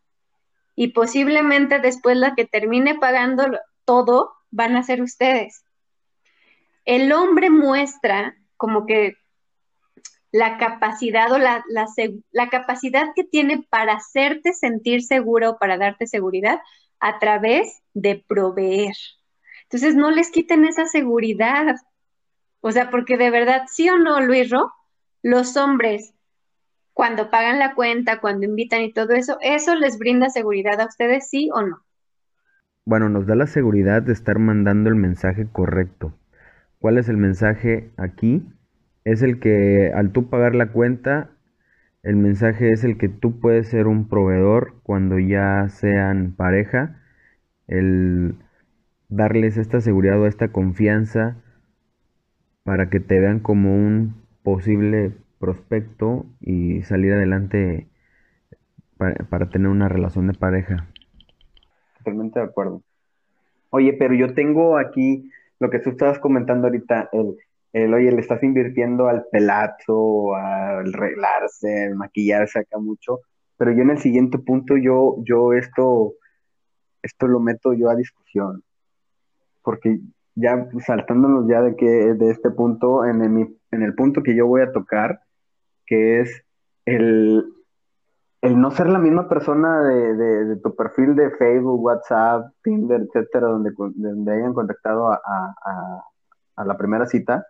Y 0.75 0.87
posiblemente 0.87 1.77
después 1.77 2.17
la 2.17 2.33
que 2.33 2.45
termine 2.45 2.95
pagando 2.95 3.45
todo 3.85 4.33
van 4.49 4.75
a 4.75 4.81
ser 4.81 5.03
ustedes. 5.03 5.63
El 6.83 7.11
hombre 7.13 7.51
muestra 7.51 8.35
como 8.57 8.87
que 8.87 9.17
la 10.31 10.57
capacidad 10.57 11.31
o 11.31 11.37
la, 11.37 11.63
la, 11.69 11.85
la, 12.31 12.49
capacidad 12.49 13.09
que 13.15 13.23
tiene 13.23 13.63
para 13.69 13.93
hacerte 13.93 14.51
sentir 14.53 15.03
seguro 15.03 15.51
o 15.51 15.57
para 15.59 15.77
darte 15.77 16.07
seguridad 16.07 16.59
a 16.99 17.19
través 17.19 17.83
de 17.93 18.23
proveer. 18.27 18.95
Entonces, 19.63 19.95
no 19.95 20.09
les 20.09 20.31
quiten 20.31 20.65
esa 20.65 20.85
seguridad. 20.85 21.75
O 22.61 22.71
sea, 22.71 22.89
porque 22.89 23.15
de 23.15 23.29
verdad, 23.29 23.65
sí 23.67 23.89
o 23.89 23.97
no, 23.97 24.21
Luis 24.21 24.49
Ro, 24.49 24.71
los 25.21 25.55
hombres, 25.55 26.15
cuando 26.97 27.31
pagan 27.31 27.59
la 27.59 27.75
cuenta, 27.75 28.19
cuando 28.19 28.45
invitan 28.45 28.81
y 28.81 28.91
todo 28.91 29.13
eso, 29.13 29.37
¿eso 29.41 29.75
les 29.75 29.97
brinda 29.97 30.29
seguridad 30.29 30.81
a 30.81 30.87
ustedes, 30.87 31.29
sí 31.29 31.49
o 31.53 31.61
no? 31.61 31.77
Bueno, 32.83 33.07
nos 33.07 33.25
da 33.25 33.35
la 33.35 33.47
seguridad 33.47 34.01
de 34.01 34.11
estar 34.11 34.39
mandando 34.39 34.89
el 34.89 34.95
mensaje 34.95 35.47
correcto. 35.49 36.13
¿Cuál 36.79 36.97
es 36.97 37.07
el 37.07 37.17
mensaje 37.17 37.91
aquí? 37.97 38.43
es 39.11 39.21
el 39.21 39.39
que 39.39 39.93
al 39.95 40.11
tú 40.11 40.29
pagar 40.29 40.53
la 40.53 40.73
cuenta, 40.73 41.29
el 42.03 42.17
mensaje 42.17 42.73
es 42.73 42.83
el 42.83 42.97
que 42.97 43.07
tú 43.07 43.39
puedes 43.39 43.69
ser 43.69 43.87
un 43.87 44.09
proveedor 44.09 44.81
cuando 44.83 45.17
ya 45.17 45.69
sean 45.69 46.33
pareja, 46.35 46.99
el 47.67 48.35
darles 49.07 49.55
esta 49.55 49.79
seguridad 49.79 50.19
o 50.19 50.27
esta 50.27 50.49
confianza 50.49 51.37
para 52.63 52.89
que 52.89 52.99
te 52.99 53.21
vean 53.21 53.39
como 53.39 53.73
un 53.73 54.15
posible 54.43 55.13
prospecto 55.39 56.25
y 56.41 56.81
salir 56.83 57.13
adelante 57.13 57.87
para, 58.97 59.15
para 59.25 59.49
tener 59.49 59.67
una 59.67 59.89
relación 59.89 60.27
de 60.27 60.33
pareja. 60.33 60.87
Totalmente 61.99 62.39
de 62.39 62.45
acuerdo. 62.45 62.81
Oye, 63.69 63.93
pero 63.93 64.13
yo 64.13 64.33
tengo 64.33 64.77
aquí 64.77 65.29
lo 65.59 65.69
que 65.69 65.79
tú 65.79 65.89
estabas 65.89 66.19
comentando 66.19 66.67
ahorita, 66.67 67.09
el 67.11 67.37
el, 67.73 67.93
oye, 67.93 68.11
le 68.11 68.21
estás 68.21 68.41
invirtiendo 68.43 69.07
al 69.07 69.25
pelazo, 69.31 70.35
al 70.35 70.93
arreglarse, 70.93 71.85
al 71.85 71.95
maquillarse 71.95 72.59
acá 72.59 72.79
mucho, 72.79 73.19
pero 73.57 73.71
yo 73.71 73.81
en 73.81 73.91
el 73.91 73.99
siguiente 73.99 74.37
punto, 74.39 74.77
yo, 74.77 75.17
yo 75.23 75.53
esto, 75.53 76.13
esto 77.01 77.27
lo 77.27 77.39
meto 77.39 77.73
yo 77.73 77.89
a 77.89 77.95
discusión, 77.95 78.63
porque 79.63 79.99
ya 80.35 80.69
saltándonos 80.85 81.47
ya 81.47 81.61
de 81.61 81.75
que 81.75 81.85
de 81.85 82.31
este 82.31 82.51
punto, 82.51 83.05
en 83.05 83.21
el, 83.21 83.57
en 83.71 83.83
el 83.83 83.95
punto 83.95 84.23
que 84.23 84.35
yo 84.35 84.47
voy 84.47 84.61
a 84.61 84.71
tocar, 84.71 85.19
que 85.87 86.21
es 86.21 86.43
el, 86.85 87.43
el 88.41 88.61
no 88.61 88.71
ser 88.71 88.89
la 88.89 88.99
misma 88.99 89.27
persona 89.27 89.81
de, 89.81 90.15
de, 90.15 90.45
de, 90.45 90.55
tu 90.57 90.75
perfil 90.75 91.15
de 91.15 91.31
Facebook, 91.31 91.81
WhatsApp, 91.81 92.51
Tinder, 92.61 93.01
etcétera, 93.01 93.47
donde, 93.47 93.71
donde 93.75 94.31
hayan 94.31 94.53
contactado 94.53 95.11
a, 95.11 95.15
a, 95.15 96.03
a 96.57 96.65
la 96.65 96.77
primera 96.77 97.07
cita, 97.07 97.47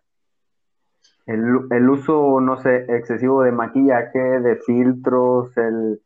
el, 1.28 1.44
el, 1.72 1.90
uso, 1.90 2.40
no 2.40 2.58
sé, 2.62 2.86
excesivo 2.88 3.44
de 3.44 3.52
maquillaje, 3.52 4.20
de 4.20 4.56
filtros, 4.66 5.56
el, 5.58 6.02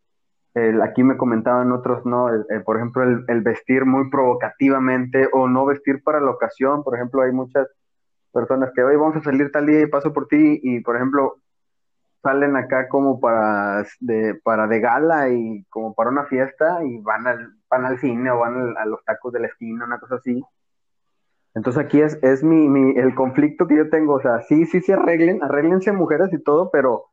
el 0.55 0.81
aquí 0.81 1.03
me 1.03 1.15
comentaban 1.15 1.71
otros, 1.71 2.05
¿no? 2.05 2.29
El, 2.29 2.63
por 2.63 2.77
ejemplo, 2.77 3.03
el, 3.03 3.41
vestir 3.41 3.85
muy 3.85 4.09
provocativamente 4.09 5.29
o 5.31 5.47
no 5.47 5.65
vestir 5.65 6.01
para 6.03 6.19
la 6.19 6.31
ocasión. 6.31 6.83
Por 6.83 6.95
ejemplo, 6.95 7.21
hay 7.21 7.31
muchas 7.31 7.67
personas 8.33 8.71
que 8.75 8.83
hoy 8.83 8.95
vamos 8.95 9.15
a 9.17 9.21
salir 9.21 9.51
tal 9.51 9.67
día 9.67 9.81
y 9.81 9.87
paso 9.87 10.11
por 10.11 10.27
ti 10.27 10.59
y, 10.63 10.81
por 10.81 10.95
ejemplo, 10.95 11.35
salen 12.21 12.55
acá 12.55 12.87
como 12.87 13.19
para 13.19 13.85
de, 13.99 14.35
para 14.43 14.67
de 14.67 14.79
gala 14.79 15.29
y 15.29 15.63
como 15.69 15.93
para 15.93 16.09
una 16.09 16.25
fiesta 16.25 16.83
y 16.83 16.99
van 16.99 17.27
al, 17.27 17.53
van 17.69 17.85
al 17.85 17.99
cine 17.99 18.29
o 18.31 18.39
van 18.39 18.55
al, 18.55 18.77
a 18.77 18.85
los 18.85 19.03
tacos 19.05 19.33
de 19.33 19.39
la 19.39 19.47
esquina, 19.47 19.85
una 19.85 19.99
cosa 19.99 20.15
así. 20.15 20.43
Entonces 21.53 21.83
aquí 21.83 21.99
es, 21.99 22.17
es 22.21 22.43
mi, 22.43 22.69
mi, 22.69 22.97
el 22.97 23.13
conflicto 23.13 23.67
que 23.67 23.75
yo 23.75 23.89
tengo, 23.89 24.13
o 24.13 24.21
sea, 24.21 24.41
sí, 24.41 24.65
sí 24.65 24.81
se 24.81 24.93
arreglen, 24.93 25.43
arreglense 25.43 25.91
mujeres 25.91 26.31
y 26.31 26.41
todo, 26.41 26.69
pero, 26.71 27.05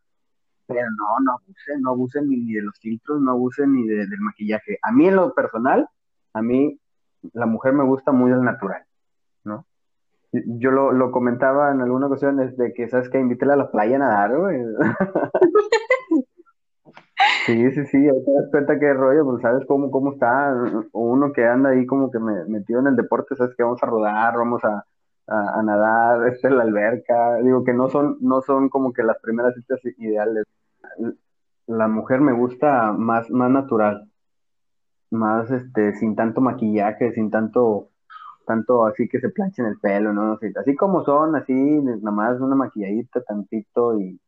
pero 0.67 0.83
no, 0.97 1.25
no 1.25 1.33
abusen, 1.33 1.83
no 1.83 1.91
abusen 1.91 2.29
ni, 2.29 2.53
de 2.53 2.63
los 2.63 2.79
filtros, 2.79 3.21
no 3.21 3.33
abusen 3.33 3.73
ni 3.73 3.87
de, 3.87 4.07
del 4.07 4.21
maquillaje. 4.21 4.79
A 4.83 4.93
mí 4.93 5.09
en 5.09 5.17
lo 5.17 5.35
personal, 5.35 5.89
a 6.35 6.43
mí 6.43 6.79
la 7.33 7.47
mujer 7.47 7.73
me 7.73 7.85
gusta 7.85 8.13
muy 8.13 8.31
al 8.31 8.45
natural. 8.45 8.85
Yo 10.33 10.71
lo, 10.71 10.93
lo 10.93 11.11
comentaba 11.11 11.73
en 11.73 11.81
alguna 11.81 12.07
ocasión 12.07 12.37
desde 12.37 12.75
que, 12.75 12.89
¿sabes 12.89 13.09
que 13.09 13.19
Invítela 13.19 13.55
a 13.55 13.57
la 13.57 13.71
playa 13.71 13.97
a 13.97 13.99
nadar, 14.01 14.37
güey. 14.37 14.63
Sí, 17.47 17.71
sí, 17.73 17.87
sí, 17.87 17.97
ahí 17.97 18.25
te 18.25 18.33
das 18.33 18.51
cuenta 18.51 18.79
qué 18.79 18.93
rollo, 18.93 19.25
pues 19.25 19.41
sabes 19.43 19.65
cómo, 19.67 19.91
cómo 19.91 20.13
está 20.13 20.55
uno 20.93 21.33
que 21.33 21.47
anda 21.47 21.71
ahí 21.71 21.87
como 21.87 22.11
que 22.11 22.19
me, 22.19 22.45
metido 22.45 22.81
en 22.81 22.89
el 22.89 22.97
deporte, 22.97 23.35
sabes 23.37 23.57
que 23.57 23.63
vamos 23.63 23.83
a 23.83 23.87
rodar, 23.87 24.37
vamos 24.37 24.63
a, 24.65 24.85
a, 25.29 25.63
nadar, 25.63 26.29
este, 26.29 26.49
en 26.49 26.57
la 26.57 26.65
alberca, 26.65 27.37
digo 27.43 27.65
que 27.65 27.75
no 27.75 27.89
son, 27.89 28.17
no 28.21 28.41
son 28.43 28.69
como 28.69 28.93
que 28.93 29.03
las 29.03 29.19
primeras 29.21 29.55
citas 29.55 29.81
ideales. 29.99 30.45
La 31.67 31.89
mujer 31.89 32.21
me 32.21 32.33
gusta 32.33 32.93
más, 32.93 33.31
más 33.31 33.51
natural, 33.51 34.11
más 35.11 35.51
este, 35.51 35.95
sin 35.97 36.17
tanto 36.17 36.41
maquillaje, 36.41 37.13
sin 37.13 37.31
tanto, 37.31 37.91
tanto 38.49 38.87
así 38.87 39.09
que 39.09 39.21
se 39.21 39.29
planchen 39.29 39.67
el 39.67 39.79
pelo, 39.79 40.13
¿no? 40.13 40.39
Así, 40.57 40.75
como 40.75 41.05
son, 41.05 41.37
así, 41.37 41.53
nada 41.53 42.11
más 42.11 42.41
una 42.41 42.57
maquilladita 42.57 43.23
tantito 43.23 44.01
y... 44.01 44.19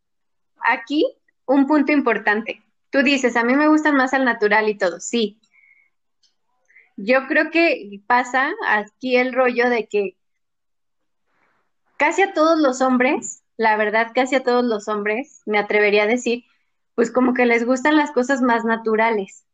Aquí, 0.63 1.05
un 1.47 1.67
punto 1.67 1.91
importante. 1.91 2.63
Tú 2.91 3.03
dices, 3.03 3.35
a 3.37 3.45
mí 3.45 3.55
me 3.57 3.69
gustan 3.69 3.97
más 3.97 4.13
al 4.13 4.25
natural 4.25 4.69
y 4.69 4.77
todo, 4.77 5.01
sí. 5.01 5.41
Yo 6.97 7.27
creo 7.27 7.51
que 7.51 8.01
pasa 8.07 8.51
aquí 8.69 9.17
el 9.17 9.33
rollo 9.33 9.71
de 9.71 9.89
que 9.89 10.17
casi 11.97 12.23
a 12.23 12.35
todos 12.35 12.61
los 12.61 12.83
hombres, 12.83 13.43
la 13.57 13.77
verdad, 13.77 14.13
casi 14.15 14.37
a 14.37 14.43
todos 14.43 14.65
los 14.65 14.87
hombres, 14.89 15.43
me 15.47 15.59
atrevería 15.59 16.03
a 16.03 16.07
decir, 16.07 16.45
pues 16.95 17.11
como 17.11 17.33
que 17.33 17.47
les 17.47 17.65
gustan 17.65 17.97
las 17.97 18.11
cosas 18.11 18.43
más 18.43 18.65
naturales. 18.65 19.47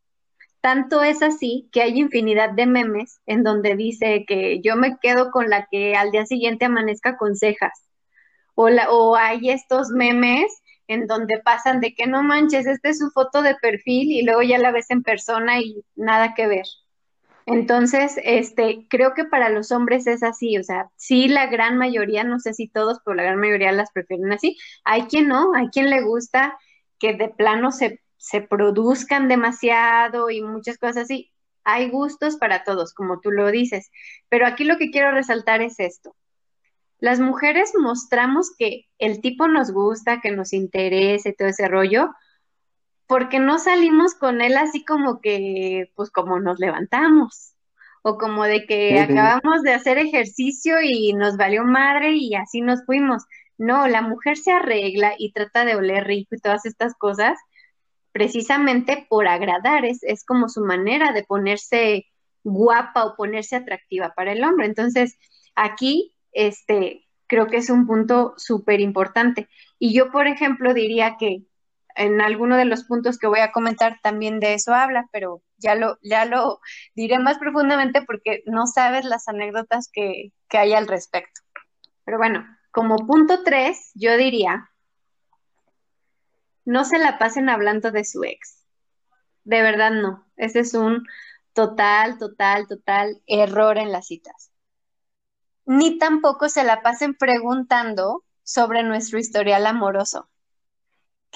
Tanto 0.61 1.03
es 1.03 1.23
así 1.23 1.69
que 1.73 1.83
hay 1.83 1.99
infinidad 1.99 2.51
de 2.51 2.67
memes 2.67 3.21
en 3.27 3.45
donde 3.45 3.77
dice 3.77 4.25
que 4.27 4.61
yo 4.63 4.77
me 4.77 4.99
quedo 5.01 5.31
con 5.31 5.49
la 5.49 5.67
que 5.71 5.95
al 5.95 6.11
día 6.11 6.27
siguiente 6.27 6.65
amanezca 6.65 7.17
con 7.17 7.37
cejas. 7.37 7.87
O, 8.57 9.17
hay 9.17 9.51
estos 9.51 9.91
memes 9.91 10.47
en 10.89 11.07
donde 11.07 11.39
pasan 11.41 11.81
de 11.81 11.95
que 11.95 12.07
no 12.07 12.23
manches, 12.23 12.67
esta 12.67 12.89
es 12.89 12.99
su 12.99 13.11
foto 13.11 13.43
de 13.43 13.55
perfil 13.57 14.11
y 14.11 14.23
luego 14.23 14.43
ya 14.43 14.59
la 14.59 14.73
ves 14.73 14.91
en 14.91 15.03
persona 15.03 15.61
y 15.61 15.85
nada 15.95 16.35
que 16.35 16.47
ver. 16.47 16.65
Entonces, 17.45 18.19
este, 18.25 18.87
creo 18.89 19.15
que 19.15 19.25
para 19.25 19.51
los 19.51 19.71
hombres 19.71 20.07
es 20.09 20.23
así, 20.25 20.59
o 20.59 20.65
sea, 20.65 20.91
sí 20.97 21.29
la 21.29 21.47
gran 21.47 21.77
mayoría, 21.77 22.25
no 22.25 22.41
sé 22.41 22.55
si 22.55 22.67
todos, 22.67 22.99
pero 23.05 23.15
la 23.15 23.23
gran 23.23 23.39
mayoría 23.39 23.71
las 23.73 23.93
prefieren 23.93 24.33
así. 24.33 24.57
Hay 24.85 25.03
quien 25.03 25.29
no, 25.29 25.55
hay 25.55 25.69
quien 25.69 25.91
le 25.91 26.03
gusta 26.03 26.59
que 26.99 27.15
de 27.15 27.29
plano 27.29 27.71
se, 27.71 28.01
se 28.27 28.41
produzcan 28.41 29.29
demasiado 29.29 30.31
y 30.31 30.43
muchas 30.43 30.79
cosas 30.79 31.05
así. 31.05 31.33
Hay 31.63 31.91
gustos 31.91 32.37
para 32.37 32.65
todos, 32.65 32.93
como 32.93 33.21
tú 33.21 33.31
lo 33.31 33.53
dices, 33.53 33.93
pero 34.29 34.49
aquí 34.49 34.65
lo 34.65 34.79
que 34.79 34.91
quiero 34.91 35.13
resaltar 35.13 35.63
es 35.63 35.79
esto. 35.79 36.17
Las 36.99 37.21
mujeres 37.21 37.73
mostramos 37.79 38.51
que 38.59 38.87
el 38.99 39.21
tipo 39.21 39.47
nos 39.47 39.71
gusta, 39.71 40.21
que 40.21 40.33
nos 40.33 40.53
interese, 40.53 41.37
todo 41.39 41.47
ese 41.47 41.69
rollo, 41.69 42.11
porque 43.07 43.39
no 43.39 43.61
salimos 43.61 44.17
con 44.17 44.41
él 44.41 44.57
así 44.57 44.85
como 44.85 45.21
que, 45.21 45.93
pues 45.95 46.11
como 46.11 46.41
nos 46.41 46.59
levantamos, 46.59 47.55
o 48.03 48.19
como 48.19 48.43
de 48.43 48.67
que 48.67 48.99
acabamos 48.99 49.63
de 49.63 49.73
hacer 49.73 49.99
ejercicio 49.99 50.83
y 50.83 51.13
nos 51.13 51.37
valió 51.37 51.63
madre 51.63 52.17
y 52.17 52.35
así 52.35 52.61
nos 52.61 52.85
fuimos. 52.87 53.23
No, 53.57 53.87
la 53.87 54.03
mujer 54.03 54.37
se 54.37 54.51
arregla 54.51 55.15
y 55.17 55.31
trata 55.31 55.65
de 55.65 55.77
oler 55.77 56.05
rico 56.05 56.35
y 56.35 56.41
todas 56.41 56.67
estas 56.67 56.95
cosas 56.97 57.39
precisamente 58.17 59.07
por 59.11 59.29
agradar, 59.29 59.85
es, 59.85 60.03
es 60.03 60.25
como 60.25 60.49
su 60.49 60.65
manera 60.65 61.13
de 61.13 61.23
ponerse 61.23 62.07
guapa 62.45 63.05
o 63.05 63.15
ponerse 63.15 63.57
atractiva 63.57 64.15
para 64.17 64.33
el 64.33 64.43
hombre. 64.43 64.65
Entonces, 64.65 65.19
aquí, 65.55 66.17
este, 66.33 67.07
creo 67.27 67.47
que 67.47 67.59
es 67.59 67.69
un 67.69 67.87
punto 67.87 68.33
súper 68.39 68.81
importante. 68.81 69.51
Y 69.79 69.93
yo, 69.93 70.11
por 70.11 70.29
ejemplo, 70.29 70.73
diría 70.73 71.19
que 71.19 71.43
en 71.95 72.23
alguno 72.23 72.57
de 72.57 72.65
los 72.65 72.85
puntos 72.85 73.19
que 73.19 73.27
voy 73.27 73.41
a 73.41 73.53
comentar 73.53 73.99
también 74.03 74.41
de 74.41 74.55
eso 74.55 74.73
habla, 74.73 75.05
pero 75.13 75.43
ya 75.59 75.75
lo, 75.75 75.99
ya 76.03 76.25
lo 76.25 76.61
diré 76.95 77.19
más 77.19 77.37
profundamente 77.39 78.01
porque 78.01 78.43
no 78.47 78.67
sabes 78.67 79.05
las 79.05 79.29
anécdotas 79.29 79.91
que, 79.93 80.33
que 80.49 80.57
hay 80.57 80.73
al 80.73 80.89
respecto. 80.89 81.43
Pero 82.07 82.17
bueno, 82.17 82.47
como 82.71 82.97
punto 82.97 83.43
tres, 83.45 83.91
yo 83.93 84.17
diría, 84.17 84.71
no 86.67 86.85
se 86.85 86.99
la 86.99 87.19
pasen 87.19 87.49
hablando 87.49 87.91
de 87.91 88.05
su 88.05 88.25
ex. 88.25 88.63
De 89.45 89.63
verdad 89.63 89.93
no. 89.93 90.27
Ese 90.37 90.61
es 90.61 90.75
un 90.75 91.07
total, 91.55 92.19
total, 92.19 92.67
total 92.69 93.23
error 93.27 93.79
en 93.79 93.93
las 93.93 94.09
citas. 94.09 94.51
Ni 95.65 95.99
tampoco 95.99 96.51
se 96.51 96.65
la 96.65 96.83
pasen 96.83 97.15
preguntando 97.15 98.25
sobre 98.43 98.83
nuestro 98.83 99.19
historial 99.19 99.67
amoroso 99.67 100.29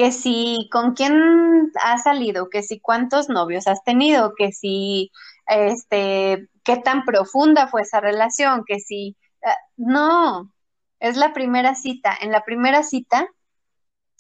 que 0.00 0.12
si 0.12 0.68
con 0.72 0.94
quién 0.94 1.70
has 1.82 2.04
salido, 2.04 2.48
que 2.48 2.62
si 2.62 2.80
cuántos 2.80 3.28
novios 3.28 3.66
has 3.66 3.84
tenido, 3.84 4.34
que 4.34 4.50
si 4.50 5.10
este 5.46 6.48
qué 6.64 6.76
tan 6.78 7.04
profunda 7.04 7.68
fue 7.68 7.82
esa 7.82 8.00
relación, 8.00 8.64
que 8.66 8.80
si 8.80 9.16
ah, 9.44 9.56
no, 9.76 10.54
es 11.00 11.16
la 11.16 11.32
primera 11.34 11.74
cita. 11.74 12.16
En 12.18 12.32
la 12.32 12.44
primera 12.44 12.82
cita 12.82 13.28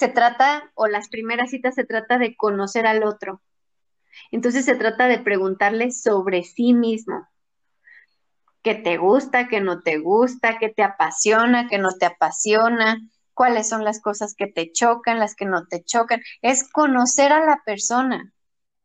se 0.00 0.08
trata 0.08 0.72
o 0.74 0.88
las 0.88 1.08
primeras 1.08 1.50
citas 1.50 1.76
se 1.76 1.84
trata 1.84 2.18
de 2.18 2.34
conocer 2.36 2.86
al 2.86 3.04
otro. 3.04 3.40
Entonces 4.32 4.64
se 4.64 4.74
trata 4.74 5.06
de 5.06 5.18
preguntarle 5.18 5.92
sobre 5.92 6.42
sí 6.42 6.74
mismo. 6.74 7.28
¿Qué 8.62 8.74
te 8.74 8.96
gusta, 8.96 9.46
qué 9.46 9.60
no 9.60 9.80
te 9.80 9.98
gusta, 9.98 10.58
qué 10.58 10.68
te 10.70 10.82
apasiona, 10.82 11.68
qué 11.68 11.78
no 11.78 11.90
te 11.92 12.06
apasiona? 12.06 12.98
cuáles 13.40 13.70
son 13.70 13.84
las 13.84 14.02
cosas 14.02 14.34
que 14.34 14.48
te 14.48 14.70
chocan, 14.70 15.18
las 15.18 15.34
que 15.34 15.46
no 15.46 15.66
te 15.66 15.82
chocan. 15.82 16.20
Es 16.42 16.70
conocer 16.70 17.32
a 17.32 17.42
la 17.42 17.62
persona. 17.64 18.34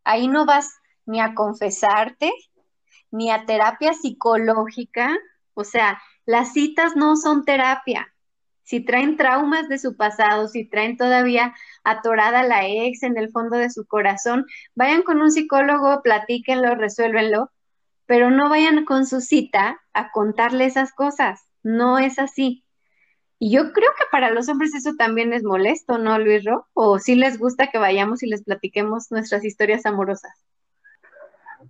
Ahí 0.05 0.29
no 0.29 0.45
vas 0.45 0.69
ni 1.05 1.19
a 1.19 1.33
confesarte, 1.35 2.31
ni 3.11 3.31
a 3.31 3.45
terapia 3.45 3.91
psicológica. 3.91 5.09
O 5.55 5.65
sea, 5.65 6.01
las 6.25 6.53
citas 6.53 6.95
no 6.95 7.17
son 7.17 7.43
terapia. 7.43 8.14
Si 8.65 8.79
traen 8.79 9.15
traumas 9.15 9.69
de 9.69 9.77
su 9.77 9.95
pasado, 9.95 10.47
si 10.47 10.65
traen 10.65 10.97
todavía 10.97 11.53
atorada 11.83 12.41
la 12.41 12.67
ex 12.67 13.03
en 13.03 13.15
el 13.15 13.29
fondo 13.29 13.57
de 13.57 13.69
su 13.69 13.85
corazón, 13.85 14.47
vayan 14.73 15.03
con 15.03 15.21
un 15.21 15.31
psicólogo, 15.31 16.01
platíquenlo, 16.01 16.73
resuélvenlo, 16.73 17.51
pero 18.07 18.31
no 18.31 18.49
vayan 18.49 18.83
con 18.83 19.05
su 19.05 19.21
cita 19.21 19.79
a 19.93 20.11
contarle 20.11 20.65
esas 20.65 20.93
cosas. 20.93 21.41
No 21.61 21.99
es 21.99 22.17
así. 22.17 22.63
Y 23.37 23.51
yo 23.51 23.71
creo 23.71 23.89
que 23.99 24.05
para 24.11 24.31
los 24.31 24.49
hombres 24.49 24.73
eso 24.73 24.93
también 24.97 25.31
es 25.31 25.43
molesto, 25.43 25.99
¿no, 25.99 26.17
Luis 26.17 26.43
Ro? 26.43 26.67
¿O 26.73 26.97
sí 26.97 27.13
les 27.13 27.37
gusta 27.37 27.67
que 27.67 27.77
vayamos 27.77 28.23
y 28.23 28.27
les 28.27 28.43
platiquemos 28.43 29.11
nuestras 29.11 29.45
historias 29.45 29.85
amorosas? 29.85 30.33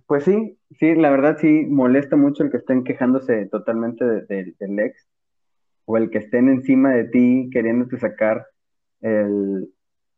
Pues 0.06 0.24
sí, 0.24 0.58
sí, 0.78 0.94
la 0.94 1.10
verdad 1.10 1.36
sí 1.38 1.66
molesta 1.68 2.16
mucho 2.16 2.42
el 2.42 2.50
que 2.50 2.56
estén 2.56 2.84
quejándose 2.84 3.46
totalmente 3.46 4.04
del 4.04 4.78
ex 4.78 5.06
o 5.86 5.96
el 5.96 6.10
que 6.10 6.18
estén 6.18 6.48
encima 6.48 6.90
de 6.90 7.04
ti 7.04 7.48
queriéndote 7.50 7.98
sacar 7.98 8.46
el, 9.00 9.72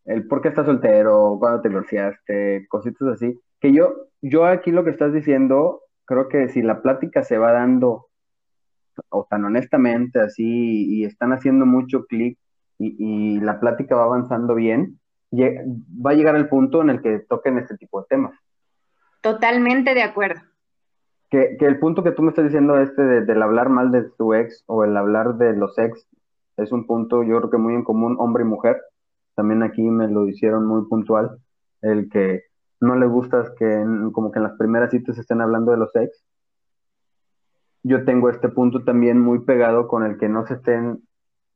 el 0.06 0.26
por 0.26 0.40
qué 0.40 0.48
estás 0.48 0.66
soltero, 0.66 1.36
cuándo 1.38 1.60
te 1.60 1.68
divorciaste, 1.68 2.66
cositas 2.68 3.08
así. 3.08 3.38
Que 3.60 3.72
yo, 3.72 4.08
yo 4.22 4.46
aquí 4.46 4.72
lo 4.72 4.82
que 4.82 4.90
estás 4.90 5.12
diciendo, 5.12 5.82
creo 6.04 6.28
que 6.28 6.48
si 6.48 6.62
la 6.62 6.82
plática 6.82 7.22
se 7.22 7.38
va 7.38 7.52
dando 7.52 8.06
o 9.10 9.26
tan 9.28 9.44
honestamente 9.44 10.20
así 10.20 10.86
y 10.88 11.04
están 11.04 11.32
haciendo 11.32 11.66
mucho 11.66 12.06
clic 12.06 12.38
y, 12.80 13.40
la 13.40 13.58
plática 13.60 13.96
va 13.96 14.04
avanzando 14.04 14.54
bien, 14.54 15.00
va 15.32 16.12
a 16.12 16.14
llegar 16.14 16.36
el 16.36 16.48
punto 16.48 16.80
en 16.80 16.90
el 16.90 17.02
que 17.02 17.20
toquen 17.28 17.58
este 17.58 17.76
tipo 17.76 18.00
de 18.00 18.06
temas. 18.08 18.38
Totalmente 19.20 19.94
de 19.94 20.02
acuerdo. 20.02 20.40
Que, 21.30 21.56
el 21.60 21.78
punto 21.78 22.02
que 22.02 22.12
tú 22.12 22.22
me 22.22 22.30
estás 22.30 22.44
diciendo 22.44 22.78
este 22.78 23.02
de, 23.02 23.24
del 23.24 23.42
hablar 23.42 23.68
mal 23.68 23.90
de 23.90 24.04
tu 24.16 24.34
ex 24.34 24.64
o 24.66 24.84
el 24.84 24.96
hablar 24.96 25.36
de 25.36 25.54
los 25.54 25.78
ex 25.78 26.06
es 26.56 26.72
un 26.72 26.86
punto 26.86 27.22
yo 27.22 27.38
creo 27.38 27.50
que 27.50 27.58
muy 27.58 27.74
en 27.74 27.84
común 27.84 28.16
hombre 28.18 28.44
y 28.44 28.46
mujer. 28.46 28.80
También 29.34 29.62
aquí 29.62 29.82
me 29.82 30.08
lo 30.08 30.26
hicieron 30.26 30.66
muy 30.66 30.86
puntual, 30.88 31.38
el 31.82 32.08
que 32.10 32.44
no 32.80 32.96
le 32.96 33.06
gusta 33.06 33.52
que 33.58 33.84
como 34.12 34.32
que 34.32 34.38
en 34.38 34.44
las 34.44 34.56
primeras 34.56 34.90
citas 34.90 35.18
estén 35.18 35.40
hablando 35.40 35.72
de 35.72 35.78
los 35.78 35.94
ex 35.94 36.24
yo 37.82 38.04
tengo 38.04 38.30
este 38.30 38.48
punto 38.48 38.84
también 38.84 39.20
muy 39.20 39.40
pegado 39.40 39.88
con 39.88 40.04
el 40.04 40.18
que 40.18 40.28
no 40.28 40.46
se 40.46 40.54
estén, 40.54 41.02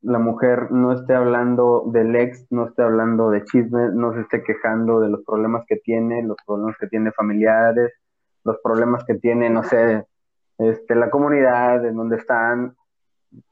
la 0.01 0.19
mujer 0.19 0.71
no 0.71 0.91
esté 0.91 1.13
hablando 1.13 1.85
del 1.91 2.15
ex, 2.15 2.47
no 2.49 2.67
esté 2.67 2.83
hablando 2.83 3.29
de 3.29 3.43
chismes, 3.45 3.93
no 3.93 4.13
se 4.13 4.21
esté 4.21 4.43
quejando 4.43 4.99
de 4.99 5.09
los 5.09 5.23
problemas 5.23 5.63
que 5.67 5.77
tiene, 5.77 6.23
los 6.23 6.37
problemas 6.45 6.75
que 6.79 6.87
tiene 6.87 7.11
familiares, 7.11 7.93
los 8.43 8.57
problemas 8.63 9.03
que 9.05 9.15
tiene, 9.15 9.49
no 9.49 9.63
sé, 9.63 10.05
este, 10.57 10.95
la 10.95 11.09
comunidad, 11.09 11.85
en 11.85 11.95
donde 11.95 12.17
están. 12.17 12.75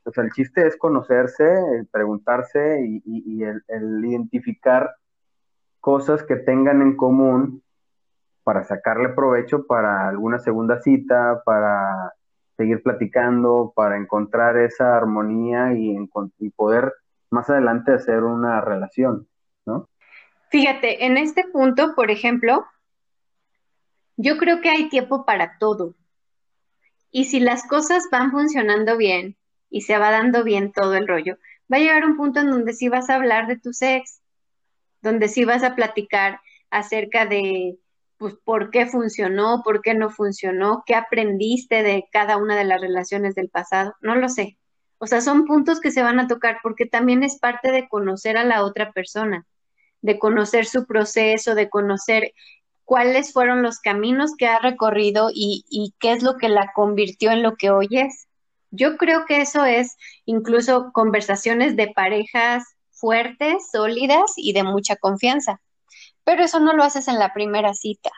O 0.05 0.21
el 0.21 0.31
chiste 0.31 0.67
es 0.67 0.77
conocerse, 0.77 1.43
el 1.75 1.87
preguntarse 1.87 2.79
y, 2.83 3.43
el, 3.43 3.63
identificar 4.05 4.91
cosas 5.79 6.23
que 6.23 6.35
tengan 6.35 6.81
en 6.81 6.95
común 6.95 7.63
para 8.43 8.63
sacarle 8.63 9.09
provecho 9.09 9.65
para 9.65 10.07
alguna 10.07 10.37
segunda 10.37 10.81
cita, 10.81 11.41
para 11.45 12.13
seguir 12.57 12.83
platicando, 12.83 13.73
para 13.75 13.97
encontrar 13.97 14.57
esa 14.57 14.95
armonía 14.95 15.73
y, 15.73 15.97
y 16.37 16.49
poder 16.51 16.93
más 17.31 17.49
adelante 17.49 17.93
hacer 17.93 18.23
una 18.23 18.61
relación, 18.61 19.27
¿no? 19.65 19.87
Fíjate, 20.49 21.05
en 21.05 21.17
este 21.17 21.45
punto, 21.47 21.95
por 21.95 22.11
ejemplo, 22.11 22.65
yo 24.21 24.37
creo 24.37 24.61
que 24.61 24.69
hay 24.69 24.89
tiempo 24.89 25.25
para 25.25 25.57
todo. 25.57 25.95
Y 27.11 27.25
si 27.25 27.39
las 27.39 27.67
cosas 27.67 28.03
van 28.11 28.31
funcionando 28.31 28.95
bien 28.95 29.35
y 29.69 29.81
se 29.81 29.97
va 29.97 30.11
dando 30.11 30.43
bien 30.43 30.71
todo 30.71 30.95
el 30.95 31.07
rollo, 31.07 31.37
va 31.71 31.77
a 31.77 31.79
llegar 31.79 32.05
un 32.05 32.17
punto 32.17 32.39
en 32.39 32.49
donde 32.49 32.73
sí 32.73 32.87
vas 32.87 33.09
a 33.09 33.15
hablar 33.15 33.47
de 33.47 33.57
tu 33.57 33.71
ex, 33.81 34.21
donde 35.01 35.27
sí 35.27 35.43
vas 35.43 35.63
a 35.63 35.75
platicar 35.75 36.39
acerca 36.69 37.25
de, 37.25 37.77
pues, 38.17 38.35
por 38.43 38.69
qué 38.69 38.85
funcionó, 38.85 39.61
por 39.63 39.81
qué 39.81 39.93
no 39.93 40.09
funcionó, 40.09 40.83
qué 40.85 40.95
aprendiste 40.95 41.83
de 41.83 42.05
cada 42.11 42.37
una 42.37 42.55
de 42.55 42.65
las 42.65 42.79
relaciones 42.79 43.35
del 43.35 43.49
pasado. 43.49 43.95
No 44.01 44.15
lo 44.15 44.29
sé. 44.29 44.57
O 44.99 45.07
sea, 45.07 45.21
son 45.21 45.45
puntos 45.45 45.81
que 45.81 45.89
se 45.89 46.03
van 46.03 46.19
a 46.19 46.27
tocar 46.27 46.59
porque 46.61 46.85
también 46.85 47.23
es 47.23 47.39
parte 47.39 47.71
de 47.71 47.89
conocer 47.89 48.37
a 48.37 48.43
la 48.43 48.63
otra 48.63 48.91
persona, 48.91 49.47
de 50.01 50.19
conocer 50.19 50.65
su 50.65 50.85
proceso, 50.85 51.55
de 51.55 51.69
conocer 51.69 52.33
cuáles 52.91 53.31
fueron 53.31 53.63
los 53.63 53.79
caminos 53.79 54.35
que 54.37 54.47
ha 54.47 54.59
recorrido 54.59 55.29
y, 55.33 55.63
y 55.69 55.93
qué 55.97 56.11
es 56.11 56.23
lo 56.23 56.35
que 56.35 56.49
la 56.49 56.73
convirtió 56.75 57.31
en 57.31 57.41
lo 57.41 57.55
que 57.55 57.69
hoy 57.69 57.87
es. 57.91 58.27
Yo 58.69 58.97
creo 58.97 59.23
que 59.25 59.39
eso 59.39 59.63
es 59.63 59.95
incluso 60.25 60.91
conversaciones 60.91 61.77
de 61.77 61.87
parejas 61.87 62.65
fuertes, 62.91 63.69
sólidas 63.71 64.33
y 64.35 64.51
de 64.51 64.63
mucha 64.63 64.97
confianza. 64.97 65.61
Pero 66.25 66.43
eso 66.43 66.59
no 66.59 66.73
lo 66.73 66.83
haces 66.83 67.07
en 67.07 67.17
la 67.17 67.33
primera 67.33 67.73
cita. 67.73 68.09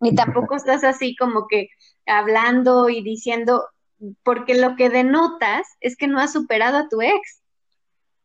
Ni 0.00 0.14
tampoco 0.14 0.56
estás 0.56 0.82
así 0.82 1.14
como 1.14 1.46
que 1.46 1.68
hablando 2.06 2.88
y 2.88 3.02
diciendo, 3.02 3.66
porque 4.22 4.54
lo 4.54 4.76
que 4.76 4.88
denotas 4.88 5.66
es 5.80 5.98
que 5.98 6.08
no 6.08 6.18
has 6.18 6.32
superado 6.32 6.78
a 6.78 6.88
tu 6.88 7.02
ex. 7.02 7.42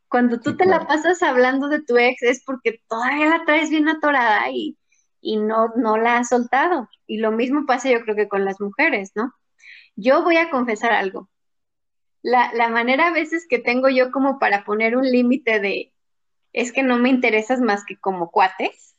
Cuando 0.07 0.39
tú 0.39 0.51
Sí, 0.51 0.55
te 0.55 0.65
la 0.65 0.87
pasas 0.87 1.21
hablando 1.21 1.67
de 1.67 1.83
tu 1.83 1.97
ex 1.97 2.23
es 2.23 2.41
porque 2.45 2.81
todavía 2.87 3.25
la 3.25 3.43
traes 3.43 3.69
bien 3.69 3.89
atorada 3.89 4.49
y, 4.49 4.77
y 5.21 5.38
no, 5.38 5.69
no 5.75 5.97
la 5.97 6.17
has 6.17 6.29
soltado. 6.29 6.89
Y 7.07 7.17
lo 7.17 7.31
mismo 7.31 7.65
pasa 7.65 7.89
yo 7.89 8.01
creo 8.01 8.15
que 8.15 8.27
con 8.27 8.45
las 8.45 8.60
mujeres, 8.60 9.12
¿no? 9.15 9.34
Yo 9.95 10.23
voy 10.23 10.38
a 10.38 10.49
confesar 10.49 10.91
algo. 10.91 11.29
La, 12.23 12.51
la 12.53 12.69
manera 12.69 13.07
a 13.07 13.13
veces 13.13 13.47
que 13.49 13.60
tengo 13.60 13.89
yo 13.89 14.12
como 14.12 14.39
para 14.39 14.63
poner 14.65 14.95
un 14.97 15.10
límite 15.10 15.60
de 15.60 15.93
es 16.53 16.71
que 16.71 16.84
no 16.84 16.97
me 16.97 17.10
interesas 17.10 17.62
más 17.62 17.86
que 17.86 17.97
como 17.97 18.29
cuates, 18.29 18.95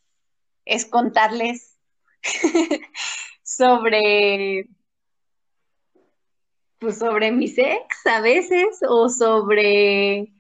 es 0.65 0.87
contarles 0.87 1.79
sobre, 3.43 4.69
pues 6.79 6.99
sobre 6.99 7.33
mis 7.33 7.59
ex 7.59 8.07
a 8.07 8.21
veces 8.21 8.81
o 8.89 9.09
sobre 9.09 10.33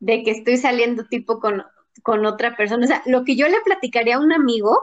de 0.00 0.24
que 0.24 0.32
estoy 0.32 0.56
saliendo 0.56 1.06
tipo 1.06 1.38
con, 1.38 1.64
con 2.02 2.26
otra 2.26 2.56
persona. 2.56 2.84
O 2.84 2.88
sea, 2.88 3.02
lo 3.06 3.24
que 3.24 3.36
yo 3.36 3.48
le 3.48 3.60
platicaría 3.60 4.16
a 4.16 4.20
un 4.20 4.32
amigo, 4.32 4.82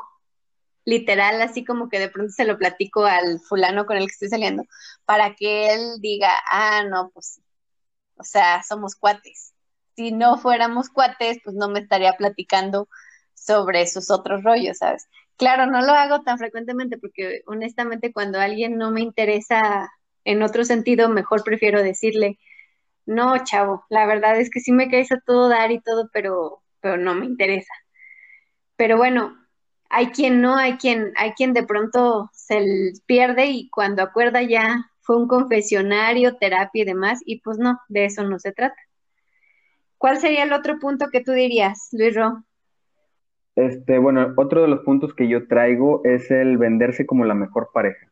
literal, 0.90 1.42
así 1.42 1.64
como 1.64 1.90
que 1.90 2.00
de 2.00 2.10
pronto 2.10 2.32
se 2.34 2.46
lo 2.46 2.58
platico 2.58 3.06
al 3.06 3.40
fulano 3.40 3.86
con 3.86 3.98
el 3.98 4.06
que 4.08 4.14
estoy 4.14 4.30
saliendo, 4.30 4.64
para 5.06 5.36
que 5.36 5.74
él 5.74 5.82
diga, 6.02 6.32
ah, 6.50 6.84
no, 6.90 7.12
pues. 7.14 7.42
O 8.18 8.24
sea, 8.24 8.64
somos 8.64 8.96
cuates. 8.96 9.54
Si 9.96 10.12
no 10.12 10.38
fuéramos 10.38 10.90
cuates, 10.90 11.40
pues 11.44 11.56
no 11.56 11.70
me 11.70 11.80
estaría 11.80 12.14
platicando 12.14 12.90
sobre 13.34 13.88
sus 13.88 14.12
otros 14.12 14.44
rollos, 14.44 14.80
¿sabes? 14.80 15.08
Claro, 15.38 15.68
no 15.68 15.82
lo 15.82 15.94
hago 15.94 16.22
tan 16.24 16.38
frecuentemente 16.38 16.98
porque 16.98 17.44
honestamente 17.48 18.12
cuando 18.12 18.40
alguien 18.40 18.78
no 18.78 18.92
me 18.92 19.02
interesa 19.02 19.90
en 20.26 20.44
otro 20.44 20.66
sentido, 20.66 21.10
mejor 21.10 21.44
prefiero 21.44 21.82
decirle, 21.84 22.40
no, 23.06 23.44
chavo, 23.46 23.86
la 23.90 24.06
verdad 24.06 24.40
es 24.40 24.50
que 24.50 24.60
sí 24.60 24.72
me 24.72 24.90
caes 24.90 25.12
a 25.12 25.22
todo 25.26 25.50
dar 25.50 25.72
y 25.72 25.82
todo, 25.82 26.10
pero, 26.14 26.62
pero 26.82 26.98
no 26.98 27.16
me 27.16 27.26
interesa. 27.26 27.74
Pero 28.76 28.98
bueno, 28.98 29.38
hay 29.90 30.08
quien 30.08 30.42
no, 30.42 30.56
hay 30.56 30.78
quien, 30.78 31.12
hay 31.16 31.32
quien 31.32 31.54
de 31.54 31.64
pronto 31.64 32.30
se 32.32 32.94
pierde 33.06 33.48
y 33.48 33.70
cuando 33.70 34.04
acuerda 34.04 34.42
ya 34.44 34.86
fue 35.02 35.18
un 35.18 35.28
confesionario, 35.28 36.38
terapia 36.38 36.84
y 36.84 36.86
demás, 36.86 37.20
y 37.26 37.42
pues 37.42 37.58
no, 37.58 37.80
de 37.90 38.06
eso 38.06 38.24
no 38.24 38.38
se 38.38 38.52
trata. 38.52 38.76
¿Cuál 39.98 40.20
sería 40.20 40.44
el 40.44 40.54
otro 40.54 40.78
punto 40.80 41.08
que 41.12 41.22
tú 41.22 41.32
dirías, 41.32 41.90
Luis 41.92 42.16
Ro? 42.16 42.44
Este, 43.56 43.98
bueno, 43.98 44.34
otro 44.38 44.62
de 44.62 44.68
los 44.68 44.82
puntos 44.82 45.14
que 45.14 45.28
yo 45.28 45.48
traigo 45.48 46.02
es 46.06 46.30
el 46.32 46.58
venderse 46.58 47.06
como 47.06 47.26
la 47.26 47.34
mejor 47.34 47.72
pareja. 47.74 48.08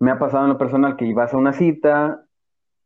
Me 0.00 0.10
ha 0.10 0.18
pasado 0.18 0.44
en 0.44 0.50
lo 0.50 0.58
personal 0.58 0.96
que 0.96 1.14
vas 1.14 1.32
a 1.32 1.38
una 1.38 1.54
cita, 1.54 2.25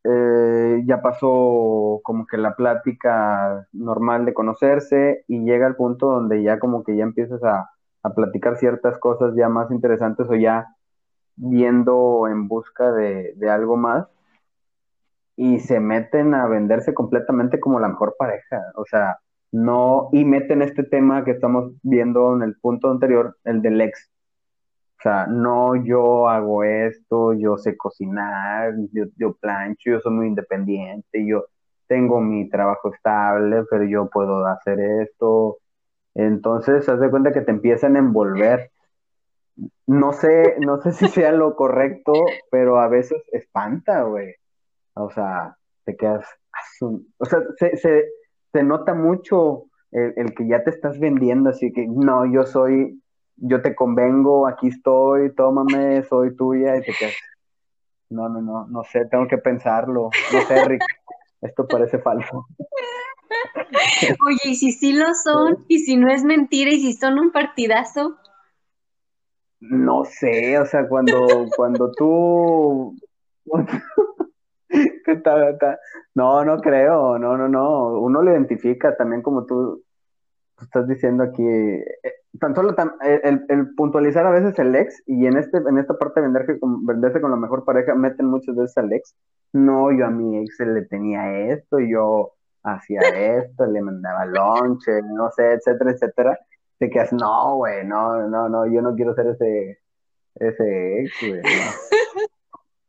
eh, 0.05 0.83
ya 0.87 1.03
pasó 1.03 2.01
como 2.03 2.27
que 2.27 2.39
la 2.39 2.57
plática 2.57 3.67
normal 3.73 4.25
de 4.25 4.35
conocerse 4.35 5.25
y 5.29 5.45
llega 5.45 5.67
el 5.67 5.77
punto 5.77 6.07
donde 6.11 6.43
ya 6.43 6.59
como 6.59 6.85
que 6.85 6.97
ya 6.97 7.05
empiezas 7.05 7.43
a, 7.45 7.71
a 8.03 8.15
platicar 8.15 8.57
ciertas 8.57 8.99
cosas 8.99 9.35
ya 9.37 9.49
más 9.49 9.71
interesantes 9.71 10.27
o 10.29 10.35
ya 10.35 10.67
viendo 11.37 12.29
en 12.29 12.49
busca 12.49 12.93
de, 12.93 13.35
de 13.37 13.51
algo 13.51 13.77
más 13.77 14.07
y 15.37 15.59
se 15.61 15.81
meten 15.81 16.35
a 16.35 16.47
venderse 16.49 16.93
completamente 16.95 17.61
como 17.61 17.81
la 17.81 17.89
mejor 17.89 18.15
pareja. 18.19 18.61
O 18.77 18.85
sea, 18.85 19.19
no, 19.53 20.11
y 20.13 20.25
meten 20.25 20.63
este 20.63 20.83
tema 20.83 21.25
que 21.25 21.33
estamos 21.33 21.73
viendo 21.83 22.35
en 22.35 22.43
el 22.43 22.57
punto 22.61 22.91
anterior, 22.91 23.37
el 23.45 23.63
del 23.63 23.81
ex. 23.81 24.11
O 25.01 25.03
sea, 25.03 25.27
no, 25.27 25.77
yo 25.83 26.29
hago 26.29 26.63
esto, 26.63 27.33
yo 27.33 27.57
sé 27.57 27.75
cocinar, 27.75 28.75
yo, 28.93 29.05
yo 29.17 29.33
plancho, 29.33 29.93
yo 29.93 30.01
soy 30.01 30.13
muy 30.13 30.27
independiente, 30.27 31.27
yo 31.27 31.47
tengo 31.87 32.21
mi 32.21 32.51
trabajo 32.51 32.93
estable, 32.93 33.65
pero 33.71 33.85
yo 33.85 34.11
puedo 34.11 34.45
hacer 34.45 34.79
esto. 34.79 35.57
Entonces, 36.15 36.87
haz 36.87 37.01
de 37.01 37.09
cuenta 37.09 37.33
que 37.33 37.41
te 37.41 37.51
empiezan 37.51 37.97
a 37.97 38.01
envolver. 38.01 38.71
No 39.87 40.13
sé, 40.13 40.57
no 40.61 40.83
sé 40.83 40.93
si 40.93 41.09
sea 41.09 41.33
lo 41.33 41.57
correcto, 41.57 42.13
pero 42.51 42.79
a 42.79 42.89
veces 42.89 43.23
espanta, 43.33 44.03
güey. 44.03 44.35
O 44.93 45.11
sea, 45.11 45.57
te 45.85 45.97
quedas, 45.97 46.27
o 46.83 47.25
sea, 47.25 47.41
se, 47.57 47.77
se, 47.79 48.05
se 48.53 48.63
nota 48.63 48.93
mucho 48.93 49.65
el, 49.93 50.13
el 50.17 50.35
que 50.35 50.47
ya 50.47 50.63
te 50.63 50.71
estás 50.71 50.99
vendiendo, 50.99 51.49
así 51.51 51.73
que 51.73 51.87
no, 51.89 52.27
yo 52.27 52.45
soy, 52.45 53.03
yo 53.41 53.63
te 53.63 53.75
convengo, 53.75 54.47
aquí 54.47 54.69
estoy, 54.69 55.35
tómame, 55.35 56.03
soy 56.05 56.37
tuya, 56.37 56.77
y 56.77 56.83
te 56.83 56.93
quedas, 56.93 57.15
no, 58.11 58.29
no, 58.29 58.41
no, 58.41 58.67
no 58.67 58.85
sé, 58.85 59.07
tengo 59.07 59.27
que 59.27 59.39
pensarlo, 59.39 60.11
no 60.33 60.47
sé, 60.47 60.65
Rick, 60.67 60.85
esto 61.41 61.67
parece 61.67 61.99
falso. 61.99 62.47
Oye, 64.27 64.41
y 64.45 64.55
si 64.57 64.73
sí 64.73 64.93
lo 64.93 65.15
son, 65.15 65.65
y 65.69 65.81
si 65.81 65.97
no 65.97 66.11
es 66.11 66.25
mentira, 66.25 66.71
y 66.71 66.81
si 66.81 66.93
son 66.93 67.19
un 67.19 67.31
partidazo, 67.33 68.17
No 69.61 70.05
sé, 70.05 70.59
o 70.59 70.67
sea, 70.67 70.89
cuando, 70.89 71.47
cuando 71.57 71.91
tú... 71.93 72.97
No, 76.15 76.45
no 76.45 76.61
creo, 76.61 77.19
no, 77.19 77.37
no, 77.37 77.49
no. 77.49 77.99
Uno 77.99 78.23
lo 78.23 78.31
identifica 78.31 78.97
también 78.97 79.23
como 79.23 79.45
tú, 79.45 79.83
tú 80.57 80.65
estás 80.65 80.87
diciendo 80.87 81.25
aquí. 81.25 81.43
Tan 82.39 82.55
solo 82.55 82.75
tan- 82.75 82.95
eh, 83.03 83.21
el, 83.25 83.45
el 83.49 83.75
puntualizar 83.75 84.25
a 84.27 84.31
veces 84.31 84.59
el 84.59 84.75
ex 84.77 85.03
y 85.07 85.27
en 85.27 85.37
este, 85.37 85.59
en 85.59 85.79
esta 85.79 85.99
parte 85.99 86.21
de 86.21 86.27
venderse 86.27 86.61
con, 86.61 86.87
venderse 86.87 87.21
con 87.21 87.31
la 87.31 87.37
mejor 87.37 87.65
pareja 87.65 87.95
meten 87.95 88.27
muchas 88.27 88.55
veces 88.55 88.77
al 88.79 88.93
ex. 88.93 89.15
No, 89.53 89.91
yo 89.91 90.07
a 90.07 90.11
mi 90.11 90.39
ex 90.39 90.61
le 90.61 90.83
tenía 90.83 91.49
esto, 91.53 91.81
yo 91.81 92.33
hacía 92.63 93.01
esto, 93.01 93.67
le 93.67 93.81
mandaba 93.83 94.27
lonche, 94.27 95.03
no 95.03 95.31
sé, 95.33 95.53
etcétera, 95.55 95.91
etcétera. 95.91 96.39
Te 96.79 96.89
quedas, 96.89 97.13
no, 97.13 97.57
güey, 97.57 97.85
no, 97.87 98.29
no, 98.29 98.49
no, 98.49 98.67
yo 98.67 98.81
no 98.81 98.95
quiero 98.95 99.15
ser 99.15 99.27
ese, 99.27 99.81
ese 100.37 101.01
ex, 101.01 101.13
güey, 101.21 101.43
no. 101.43 101.71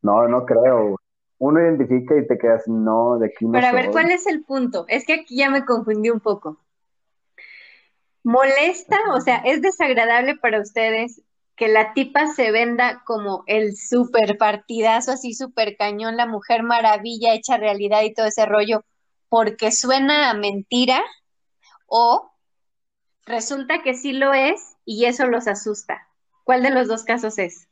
No, 0.04 0.28
no 0.28 0.46
creo. 0.46 0.96
Uno 1.40 1.60
identifica 1.60 2.16
y 2.16 2.28
te 2.28 2.38
quedas, 2.38 2.68
no, 2.68 3.18
de 3.18 3.28
aquí 3.28 3.46
no 3.46 3.54
Pero 3.54 3.68
a 3.68 3.72
ver. 3.72 3.92
¿cuál 3.92 4.12
es 4.12 4.28
el 4.28 4.44
punto? 4.44 4.86
Es 4.88 5.06
que 5.06 5.14
aquí 5.14 5.38
ya 5.38 5.50
me 5.50 5.66
confundí 5.66 6.10
un 6.10 6.20
poco. 6.20 6.58
¿Molesta? 8.24 8.98
O 9.14 9.22
sea, 9.22 9.38
¿es 9.38 9.62
desagradable 9.62 10.36
para 10.36 10.60
ustedes 10.62 11.22
que 11.56 11.68
la 11.68 11.94
tipa 11.94 12.28
se 12.28 12.52
venda 12.52 13.04
como 13.06 13.44
el 13.48 13.76
super 13.76 14.38
partidazo, 14.38 15.12
así 15.12 15.34
super 15.34 15.76
cañón, 15.78 16.18
la 16.18 16.26
mujer 16.26 16.64
maravilla 16.64 17.34
hecha 17.34 17.58
realidad 17.58 18.02
y 18.04 18.14
todo 18.14 18.26
ese 18.26 18.46
rollo, 18.46 18.84
porque 19.30 19.72
suena 19.72 20.30
a 20.30 20.34
mentira? 20.34 21.02
¿O 21.86 22.32
resulta 23.26 23.84
que 23.84 23.94
sí 23.94 24.14
lo 24.14 24.34
es 24.34 24.76
y 24.86 25.06
eso 25.06 25.28
los 25.28 25.48
asusta? 25.48 26.08
¿Cuál 26.44 26.64
de 26.64 26.72
los 26.72 26.88
dos 26.88 27.04
casos 27.04 27.38
es? 27.38 27.68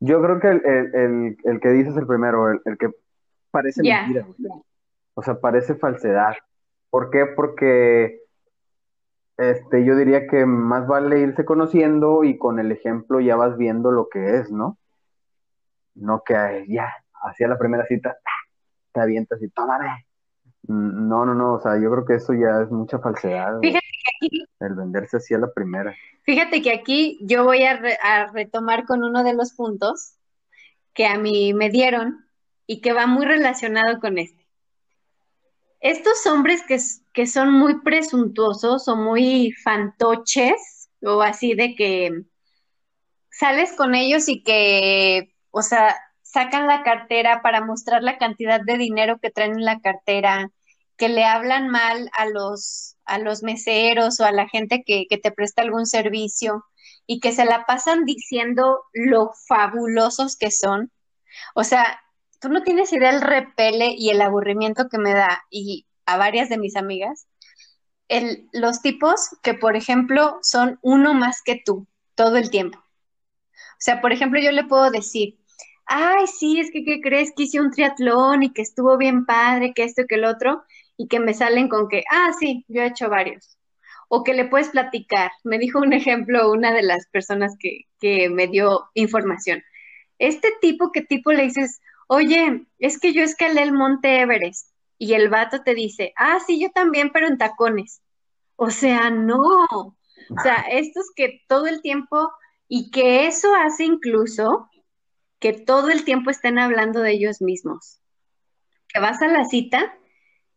Yo 0.00 0.22
creo 0.22 0.40
que 0.40 0.48
el, 0.48 0.62
el, 0.64 0.94
el, 0.94 1.36
el 1.44 1.60
que 1.60 1.68
dices 1.70 1.96
el 1.96 2.06
primero, 2.06 2.50
el, 2.50 2.60
el 2.66 2.78
que 2.78 2.90
parece 3.50 3.82
mentira. 3.82 4.26
O 5.14 5.22
sea, 5.22 5.40
parece 5.40 5.74
falsedad. 5.74 6.34
¿Por 6.90 7.10
qué? 7.10 7.26
Porque 7.26 8.20
este, 9.38 9.84
yo 9.84 9.96
diría 9.96 10.26
que 10.26 10.44
más 10.44 10.86
vale 10.86 11.20
irse 11.20 11.44
conociendo 11.44 12.24
y 12.24 12.36
con 12.38 12.58
el 12.58 12.72
ejemplo 12.72 13.20
ya 13.20 13.36
vas 13.36 13.56
viendo 13.56 13.90
lo 13.92 14.08
que 14.08 14.36
es, 14.36 14.50
¿no? 14.50 14.78
No 15.94 16.22
que 16.24 16.66
ya, 16.68 16.92
hacia 17.22 17.48
la 17.48 17.58
primera 17.58 17.86
cita, 17.86 18.16
te 18.92 19.00
avientas 19.00 19.40
y 19.42 19.48
tómame. 19.48 20.06
No, 20.64 21.24
no, 21.24 21.34
no, 21.34 21.54
o 21.54 21.60
sea, 21.60 21.80
yo 21.80 21.90
creo 21.90 22.04
que 22.04 22.14
eso 22.16 22.34
ya 22.34 22.62
es 22.62 22.70
mucha 22.70 22.98
falsedad, 22.98 23.58
Fíjate 23.60 23.80
que 23.80 24.26
aquí, 24.26 24.44
el 24.60 24.74
venderse 24.74 25.16
así 25.16 25.34
a 25.34 25.38
la 25.38 25.50
primera. 25.52 25.94
fíjate 26.24 26.60
que 26.60 26.72
aquí 26.72 27.18
yo 27.22 27.44
voy 27.44 27.64
a, 27.64 27.76
re- 27.78 27.98
a 28.02 28.26
retomar 28.32 28.84
con 28.84 29.02
uno 29.02 29.24
de 29.24 29.34
los 29.34 29.52
puntos 29.52 30.14
que 30.92 31.06
a 31.06 31.16
mí 31.16 31.54
me 31.54 31.70
dieron 31.70 32.26
y 32.66 32.80
que 32.80 32.92
va 32.92 33.06
muy 33.06 33.24
relacionado 33.24 34.00
con 34.00 34.18
este. 34.18 34.46
Estos 35.80 36.26
hombres 36.26 36.62
que, 36.66 37.26
son 37.26 37.52
muy 37.52 37.80
presuntuosos 37.82 38.88
o 38.88 38.96
muy 38.96 39.52
fantoches 39.52 40.88
o 41.02 41.22
así 41.22 41.54
de 41.54 41.74
que 41.76 42.10
sales 43.30 43.72
con 43.72 43.94
ellos 43.94 44.28
y 44.28 44.42
que, 44.42 45.34
o 45.50 45.62
sea, 45.62 45.96
sacan 46.22 46.66
la 46.66 46.82
cartera 46.82 47.42
para 47.42 47.64
mostrar 47.64 48.02
la 48.02 48.18
cantidad 48.18 48.60
de 48.60 48.76
dinero 48.76 49.18
que 49.20 49.30
traen 49.30 49.52
en 49.52 49.64
la 49.64 49.80
cartera, 49.80 50.50
que 50.96 51.08
le 51.08 51.24
hablan 51.24 51.68
mal 51.68 52.10
a 52.12 52.26
los, 52.26 52.96
a 53.04 53.18
los 53.18 53.42
meseros 53.44 54.18
o 54.18 54.24
a 54.24 54.32
la 54.32 54.48
gente 54.48 54.82
que, 54.84 55.06
que 55.08 55.18
te 55.18 55.30
presta 55.30 55.62
algún 55.62 55.86
servicio 55.86 56.64
y 57.06 57.20
que 57.20 57.32
se 57.32 57.44
la 57.44 57.64
pasan 57.66 58.04
diciendo 58.04 58.82
lo 58.92 59.30
fabulosos 59.46 60.36
que 60.36 60.50
son. 60.50 60.90
O 61.54 61.62
sea, 61.62 62.00
tú 62.40 62.48
no 62.48 62.62
tienes 62.62 62.92
idea 62.92 63.12
del 63.12 63.22
repele 63.22 63.94
y 63.96 64.10
el 64.10 64.20
aburrimiento 64.20 64.88
que 64.88 64.98
me 64.98 65.12
da 65.14 65.44
y 65.50 65.86
a 66.06 66.16
varias 66.16 66.48
de 66.48 66.58
mis 66.58 66.76
amigas. 66.76 67.26
El, 68.08 68.48
los 68.52 68.80
tipos 68.80 69.30
que, 69.42 69.54
por 69.54 69.76
ejemplo, 69.76 70.38
son 70.42 70.78
uno 70.82 71.14
más 71.14 71.42
que 71.42 71.60
tú 71.64 71.86
todo 72.14 72.36
el 72.36 72.50
tiempo. 72.50 72.78
O 72.78 73.80
sea, 73.80 74.00
por 74.00 74.12
ejemplo, 74.12 74.40
yo 74.40 74.50
le 74.50 74.64
puedo 74.64 74.90
decir, 74.90 75.38
ay, 75.86 76.26
sí, 76.26 76.60
es 76.60 76.70
que, 76.70 76.84
¿qué 76.84 77.00
crees? 77.00 77.32
Que 77.36 77.44
hice 77.44 77.60
un 77.60 77.70
triatlón 77.70 78.42
y 78.42 78.52
que 78.52 78.62
estuvo 78.62 78.96
bien 78.98 79.26
padre, 79.26 79.72
que 79.74 79.84
esto 79.84 80.04
que 80.08 80.16
el 80.16 80.24
otro, 80.24 80.64
y 80.96 81.08
que 81.08 81.20
me 81.20 81.34
salen 81.34 81.68
con 81.68 81.88
que, 81.88 82.02
ah, 82.10 82.32
sí, 82.38 82.64
yo 82.68 82.82
he 82.82 82.86
hecho 82.86 83.08
varios. 83.08 83.56
O 84.08 84.24
que 84.24 84.34
le 84.34 84.46
puedes 84.46 84.70
platicar. 84.70 85.30
Me 85.44 85.58
dijo 85.58 85.78
un 85.80 85.92
ejemplo 85.92 86.50
una 86.50 86.72
de 86.72 86.82
las 86.82 87.06
personas 87.08 87.56
que, 87.58 87.82
que 88.00 88.30
me 88.30 88.48
dio 88.48 88.88
información. 88.94 89.62
Este 90.18 90.50
tipo, 90.60 90.92
¿qué 90.92 91.02
tipo 91.02 91.32
le 91.32 91.44
dices? 91.44 91.80
Oye, 92.08 92.66
es 92.78 92.98
que 92.98 93.12
yo 93.12 93.22
escalé 93.22 93.62
el 93.62 93.72
monte 93.72 94.20
Everest. 94.20 94.70
Y 94.98 95.14
el 95.14 95.28
vato 95.28 95.62
te 95.62 95.74
dice, 95.74 96.12
ah, 96.16 96.38
sí, 96.44 96.60
yo 96.60 96.70
también, 96.70 97.10
pero 97.12 97.28
en 97.28 97.38
tacones. 97.38 98.02
O 98.56 98.70
sea, 98.70 99.10
no. 99.10 99.64
O 99.64 100.42
sea, 100.42 100.66
estos 100.70 101.06
que 101.14 101.42
todo 101.48 101.66
el 101.66 101.80
tiempo, 101.80 102.32
y 102.66 102.90
que 102.90 103.26
eso 103.26 103.54
hace 103.54 103.84
incluso 103.84 104.68
que 105.38 105.52
todo 105.52 105.90
el 105.90 106.04
tiempo 106.04 106.30
estén 106.30 106.58
hablando 106.58 107.00
de 107.00 107.12
ellos 107.12 107.40
mismos. 107.40 108.00
Que 108.88 109.00
vas 109.00 109.22
a 109.22 109.28
la 109.28 109.44
cita 109.44 109.94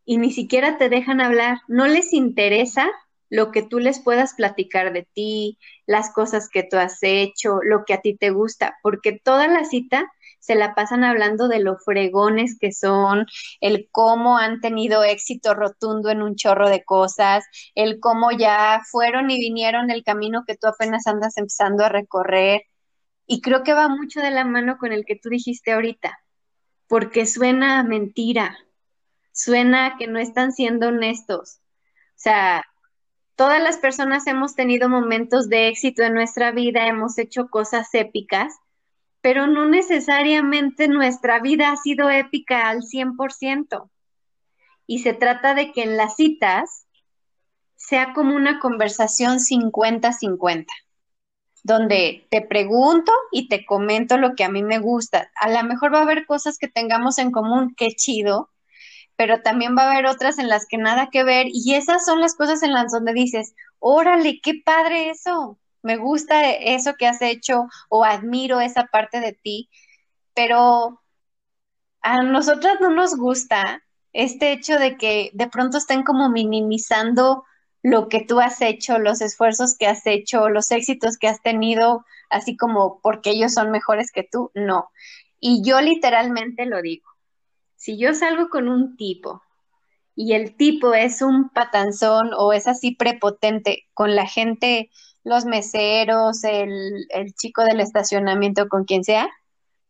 y 0.05 0.17
ni 0.17 0.31
siquiera 0.31 0.77
te 0.77 0.89
dejan 0.89 1.21
hablar, 1.21 1.59
no 1.67 1.85
les 1.85 2.13
interesa 2.13 2.89
lo 3.29 3.51
que 3.51 3.61
tú 3.61 3.79
les 3.79 3.99
puedas 3.99 4.33
platicar 4.33 4.91
de 4.91 5.07
ti, 5.13 5.57
las 5.85 6.11
cosas 6.11 6.49
que 6.49 6.63
tú 6.63 6.77
has 6.77 6.97
hecho, 7.01 7.59
lo 7.63 7.85
que 7.85 7.93
a 7.93 8.01
ti 8.01 8.17
te 8.17 8.31
gusta, 8.31 8.77
porque 8.83 9.21
toda 9.23 9.47
la 9.47 9.63
cita 9.63 10.11
se 10.41 10.55
la 10.55 10.73
pasan 10.75 11.03
hablando 11.03 11.47
de 11.47 11.59
lo 11.59 11.77
fregones 11.77 12.57
que 12.59 12.73
son, 12.73 13.27
el 13.61 13.87
cómo 13.91 14.37
han 14.37 14.59
tenido 14.59 15.03
éxito 15.03 15.53
rotundo 15.53 16.09
en 16.09 16.21
un 16.23 16.35
chorro 16.35 16.67
de 16.67 16.83
cosas, 16.83 17.45
el 17.75 17.99
cómo 17.99 18.31
ya 18.31 18.81
fueron 18.89 19.29
y 19.29 19.39
vinieron 19.39 19.91
el 19.91 20.03
camino 20.03 20.43
que 20.45 20.57
tú 20.57 20.67
apenas 20.67 21.07
andas 21.07 21.37
empezando 21.37 21.85
a 21.85 21.89
recorrer. 21.89 22.63
Y 23.27 23.41
creo 23.41 23.63
que 23.63 23.73
va 23.73 23.87
mucho 23.87 24.19
de 24.19 24.31
la 24.31 24.43
mano 24.43 24.77
con 24.79 24.91
el 24.91 25.05
que 25.05 25.15
tú 25.15 25.29
dijiste 25.29 25.71
ahorita, 25.73 26.19
porque 26.87 27.25
suena 27.27 27.79
a 27.79 27.83
mentira, 27.83 28.57
suena 29.31 29.85
a 29.85 29.97
que 29.97 30.07
no 30.07 30.19
están 30.19 30.53
siendo 30.53 30.87
honestos. 30.87 31.59
O 31.69 32.23
sea, 32.23 32.65
todas 33.35 33.61
las 33.61 33.77
personas 33.77 34.25
hemos 34.25 34.55
tenido 34.55 34.89
momentos 34.89 35.49
de 35.49 35.67
éxito 35.67 36.01
en 36.01 36.15
nuestra 36.15 36.51
vida, 36.51 36.87
hemos 36.87 37.17
hecho 37.19 37.47
cosas 37.49 37.93
épicas, 37.93 38.55
pero 39.21 39.47
no 39.47 39.67
necesariamente 39.67 40.87
nuestra 40.87 41.39
vida 41.39 41.71
ha 41.71 41.77
sido 41.77 42.09
épica 42.09 42.69
al 42.69 42.81
100%. 42.81 43.89
Y 44.87 44.99
se 44.99 45.13
trata 45.13 45.53
de 45.53 45.71
que 45.71 45.83
en 45.83 45.95
las 45.95 46.15
citas 46.15 46.87
sea 47.75 48.13
como 48.13 48.35
una 48.35 48.59
conversación 48.59 49.39
50-50 49.39 50.65
donde 51.63 52.27
te 52.31 52.41
pregunto 52.41 53.11
y 53.31 53.47
te 53.47 53.65
comento 53.65 54.17
lo 54.17 54.35
que 54.35 54.43
a 54.43 54.49
mí 54.49 54.63
me 54.63 54.79
gusta. 54.79 55.31
A 55.35 55.49
lo 55.49 55.63
mejor 55.63 55.93
va 55.93 55.99
a 55.99 56.03
haber 56.03 56.25
cosas 56.25 56.57
que 56.57 56.67
tengamos 56.67 57.17
en 57.17 57.31
común, 57.31 57.73
qué 57.75 57.89
chido, 57.89 58.49
pero 59.15 59.41
también 59.41 59.75
va 59.77 59.83
a 59.83 59.91
haber 59.91 60.07
otras 60.07 60.39
en 60.39 60.49
las 60.49 60.65
que 60.65 60.77
nada 60.77 61.09
que 61.11 61.23
ver 61.23 61.47
y 61.49 61.75
esas 61.75 62.05
son 62.05 62.19
las 62.19 62.35
cosas 62.35 62.63
en 62.63 62.73
las 62.73 62.91
donde 62.91 63.13
dices, 63.13 63.53
órale, 63.79 64.39
qué 64.41 64.61
padre 64.65 65.11
eso, 65.11 65.59
me 65.83 65.97
gusta 65.97 66.51
eso 66.51 66.95
que 66.95 67.07
has 67.07 67.21
hecho 67.21 67.67
o 67.89 68.03
admiro 68.03 68.59
esa 68.59 68.85
parte 68.85 69.19
de 69.19 69.33
ti, 69.33 69.69
pero 70.33 71.01
a 72.01 72.23
nosotras 72.23 72.77
no 72.79 72.89
nos 72.89 73.15
gusta 73.15 73.83
este 74.13 74.51
hecho 74.51 74.77
de 74.77 74.97
que 74.97 75.31
de 75.33 75.47
pronto 75.47 75.77
estén 75.77 76.03
como 76.03 76.29
minimizando 76.29 77.45
lo 77.83 78.09
que 78.09 78.23
tú 78.23 78.39
has 78.39 78.61
hecho, 78.61 78.99
los 78.99 79.21
esfuerzos 79.21 79.75
que 79.77 79.87
has 79.87 80.05
hecho, 80.05 80.49
los 80.49 80.71
éxitos 80.71 81.17
que 81.17 81.27
has 81.27 81.41
tenido, 81.41 82.05
así 82.29 82.55
como 82.55 82.99
porque 83.01 83.31
ellos 83.31 83.53
son 83.53 83.71
mejores 83.71 84.11
que 84.11 84.27
tú, 84.29 84.51
no. 84.53 84.89
Y 85.39 85.63
yo 85.63 85.81
literalmente 85.81 86.65
lo 86.65 86.81
digo. 86.81 87.07
Si 87.75 87.97
yo 87.97 88.13
salgo 88.13 88.49
con 88.49 88.69
un 88.69 88.95
tipo 88.95 89.41
y 90.15 90.33
el 90.33 90.55
tipo 90.55 90.93
es 90.93 91.21
un 91.23 91.49
patanzón 91.49 92.31
o 92.37 92.53
es 92.53 92.67
así 92.67 92.95
prepotente 92.95 93.87
con 93.93 94.15
la 94.15 94.27
gente, 94.27 94.91
los 95.23 95.45
meseros, 95.45 96.43
el, 96.43 97.05
el 97.09 97.33
chico 97.33 97.63
del 97.63 97.79
estacionamiento, 97.79 98.67
con 98.67 98.85
quien 98.85 99.03
sea, 99.03 99.29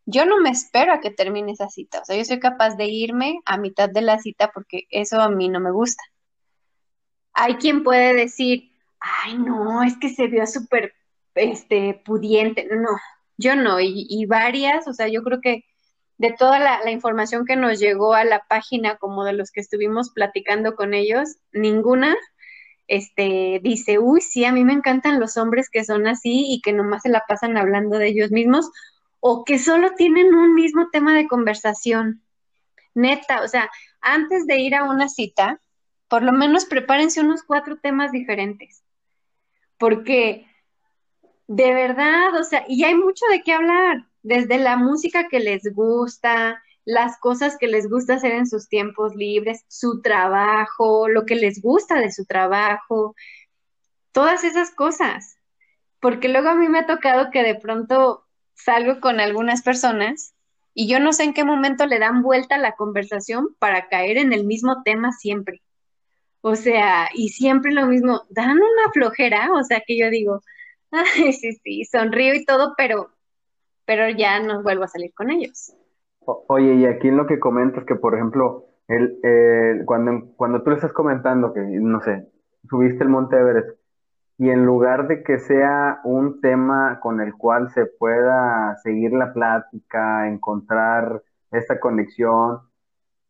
yo 0.05 0.25
no 0.25 0.39
me 0.39 0.49
espero 0.49 0.93
a 0.93 0.99
que 0.99 1.11
termine 1.11 1.53
esa 1.53 1.69
cita. 1.69 2.01
O 2.01 2.05
sea, 2.05 2.17
yo 2.17 2.25
soy 2.25 2.39
capaz 2.39 2.75
de 2.75 2.85
irme 2.85 3.39
a 3.45 3.57
mitad 3.57 3.89
de 3.89 4.01
la 4.01 4.19
cita 4.19 4.51
porque 4.53 4.87
eso 4.89 5.21
a 5.21 5.29
mí 5.29 5.47
no 5.47 5.59
me 5.59 5.71
gusta. 5.71 6.03
Hay 7.33 7.55
quien 7.55 7.83
puede 7.83 8.13
decir, 8.13 8.71
ay, 8.99 9.37
no, 9.37 9.83
es 9.83 9.97
que 9.97 10.09
se 10.09 10.27
vio 10.27 10.45
súper, 10.47 10.93
este, 11.35 12.01
pudiente. 12.05 12.67
No, 12.69 12.89
yo 13.37 13.55
no. 13.55 13.79
Y, 13.79 14.05
y 14.09 14.25
varias, 14.25 14.87
o 14.87 14.93
sea, 14.93 15.07
yo 15.07 15.23
creo 15.23 15.39
que 15.39 15.63
de 16.17 16.33
toda 16.33 16.59
la, 16.59 16.81
la 16.83 16.91
información 16.91 17.45
que 17.45 17.55
nos 17.55 17.79
llegó 17.79 18.13
a 18.13 18.25
la 18.25 18.43
página, 18.47 18.97
como 18.97 19.23
de 19.23 19.33
los 19.33 19.51
que 19.51 19.61
estuvimos 19.61 20.11
platicando 20.11 20.75
con 20.75 20.93
ellos, 20.93 21.37
ninguna 21.51 22.15
este, 22.91 23.61
dice, 23.63 23.99
uy, 23.99 24.19
sí, 24.19 24.43
a 24.43 24.51
mí 24.51 24.65
me 24.65 24.73
encantan 24.73 25.21
los 25.21 25.37
hombres 25.37 25.69
que 25.69 25.85
son 25.85 26.07
así 26.07 26.43
y 26.49 26.59
que 26.59 26.73
nomás 26.73 27.03
se 27.03 27.09
la 27.09 27.23
pasan 27.25 27.55
hablando 27.55 27.97
de 27.97 28.09
ellos 28.09 28.31
mismos 28.31 28.69
o 29.21 29.45
que 29.45 29.59
solo 29.59 29.93
tienen 29.95 30.35
un 30.35 30.53
mismo 30.53 30.89
tema 30.89 31.15
de 31.15 31.25
conversación. 31.25 32.21
Neta, 32.93 33.43
o 33.43 33.47
sea, 33.47 33.71
antes 34.01 34.45
de 34.45 34.57
ir 34.57 34.75
a 34.75 34.83
una 34.83 35.07
cita, 35.07 35.61
por 36.09 36.21
lo 36.21 36.33
menos 36.33 36.65
prepárense 36.65 37.21
unos 37.21 37.43
cuatro 37.43 37.77
temas 37.77 38.11
diferentes, 38.11 38.83
porque 39.77 40.45
de 41.47 41.73
verdad, 41.73 42.35
o 42.37 42.43
sea, 42.43 42.65
y 42.67 42.83
hay 42.83 42.95
mucho 42.95 43.25
de 43.31 43.41
qué 43.41 43.53
hablar, 43.53 44.05
desde 44.21 44.57
la 44.57 44.75
música 44.75 45.29
que 45.29 45.39
les 45.39 45.73
gusta, 45.73 46.61
las 46.85 47.17
cosas 47.19 47.57
que 47.57 47.67
les 47.67 47.89
gusta 47.89 48.15
hacer 48.15 48.31
en 48.33 48.47
sus 48.47 48.67
tiempos 48.67 49.15
libres, 49.15 49.63
su 49.67 50.01
trabajo, 50.01 51.07
lo 51.07 51.25
que 51.25 51.35
les 51.35 51.61
gusta 51.61 51.95
de 51.99 52.11
su 52.11 52.25
trabajo, 52.25 53.15
todas 54.11 54.43
esas 54.43 54.71
cosas. 54.71 55.37
Porque 55.99 56.29
luego 56.29 56.49
a 56.49 56.55
mí 56.55 56.67
me 56.67 56.79
ha 56.79 56.87
tocado 56.87 57.29
que 57.31 57.43
de 57.43 57.55
pronto 57.55 58.25
salgo 58.55 58.99
con 58.99 59.19
algunas 59.19 59.61
personas 59.61 60.33
y 60.73 60.87
yo 60.87 60.99
no 60.99 61.13
sé 61.13 61.23
en 61.23 61.33
qué 61.33 61.43
momento 61.43 61.85
le 61.85 61.99
dan 61.99 62.21
vuelta 62.21 62.57
la 62.57 62.73
conversación 62.73 63.55
para 63.59 63.87
caer 63.87 64.17
en 64.17 64.33
el 64.33 64.45
mismo 64.45 64.83
tema 64.83 65.11
siempre. 65.11 65.61
O 66.41 66.55
sea, 66.55 67.09
y 67.13 67.29
siempre 67.29 67.71
lo 67.71 67.85
mismo, 67.85 68.23
dan 68.29 68.57
una 68.57 68.91
flojera, 68.93 69.51
o 69.53 69.63
sea 69.63 69.83
que 69.85 69.97
yo 69.97 70.09
digo, 70.09 70.41
ay, 70.91 71.33
sí, 71.33 71.53
sí, 71.63 71.85
sonrío 71.85 72.33
y 72.33 72.45
todo, 72.45 72.73
pero, 72.77 73.11
pero 73.85 74.09
ya 74.09 74.39
no 74.39 74.63
vuelvo 74.63 74.85
a 74.85 74.87
salir 74.87 75.13
con 75.13 75.29
ellos. 75.29 75.73
Oye, 76.25 76.75
y 76.75 76.85
aquí 76.85 77.07
en 77.07 77.17
lo 77.17 77.25
que 77.27 77.39
comentas 77.39 77.83
que, 77.85 77.95
por 77.95 78.15
ejemplo, 78.15 78.65
el, 78.87 79.83
cuando, 79.85 80.33
cuando 80.35 80.61
tú 80.63 80.69
le 80.69 80.75
estás 80.75 80.93
comentando 80.93 81.53
que, 81.53 81.61
no 81.61 82.01
sé, 82.01 82.27
subiste 82.69 83.03
el 83.03 83.09
Monte 83.09 83.37
Everest 83.37 83.79
y 84.37 84.49
en 84.49 84.65
lugar 84.65 85.07
de 85.07 85.23
que 85.23 85.39
sea 85.39 85.99
un 86.03 86.41
tema 86.41 86.99
con 87.01 87.21
el 87.21 87.33
cual 87.35 87.69
se 87.71 87.85
pueda 87.85 88.75
seguir 88.83 89.13
la 89.13 89.33
plática, 89.33 90.27
encontrar 90.27 91.21
esta 91.51 91.79
conexión, 91.79 92.61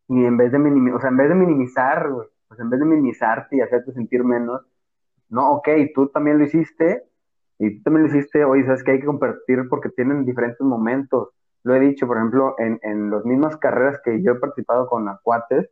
y 0.07 0.25
en 0.25 0.37
vez 0.37 0.51
de 0.51 0.59
minimizar, 0.59 0.97
o 0.97 0.99
sea, 0.99 1.09
en 1.09 1.17
vez 1.17 1.29
de 1.29 1.35
minimizar, 1.35 2.07
pues 2.47 2.59
en 2.59 2.69
vez 2.69 2.79
de 2.81 2.85
minimizarte 2.85 3.55
y 3.55 3.61
hacerte 3.61 3.93
sentir 3.93 4.23
menos, 4.25 4.61
no, 5.29 5.51
ok, 5.53 5.69
tú 5.95 6.09
también 6.09 6.37
lo 6.37 6.43
hiciste 6.43 7.03
y 7.57 7.77
tú 7.77 7.83
también 7.83 8.03
lo 8.03 8.09
hiciste, 8.09 8.43
oye, 8.43 8.65
sabes 8.65 8.83
que 8.83 8.91
hay 8.91 8.99
que 8.99 9.05
compartir 9.05 9.69
porque 9.69 9.89
tienen 9.89 10.25
diferentes 10.25 10.59
momentos. 10.59 11.29
Lo 11.63 11.75
he 11.75 11.79
dicho, 11.79 12.07
por 12.07 12.17
ejemplo, 12.17 12.55
en, 12.59 12.79
en 12.83 13.11
las 13.11 13.25
mismas 13.25 13.57
carreras 13.57 13.99
que 14.03 14.21
yo 14.23 14.33
he 14.33 14.39
participado 14.39 14.87
con 14.87 15.07
acuates, 15.09 15.69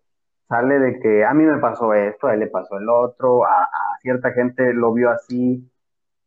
sale 0.48 0.80
de 0.80 1.00
que 1.00 1.26
a 1.26 1.34
mí 1.34 1.44
me 1.44 1.60
pasó 1.60 1.94
esto, 1.94 2.28
a 2.28 2.34
él 2.34 2.42
le 2.42 2.48
pasó 2.48 2.78
el 2.78 2.90
otro, 2.90 3.46
a, 3.46 3.68
cierta 4.02 4.32
gente 4.32 4.74
lo 4.74 4.94
vio 4.94 5.10
así. 5.12 5.70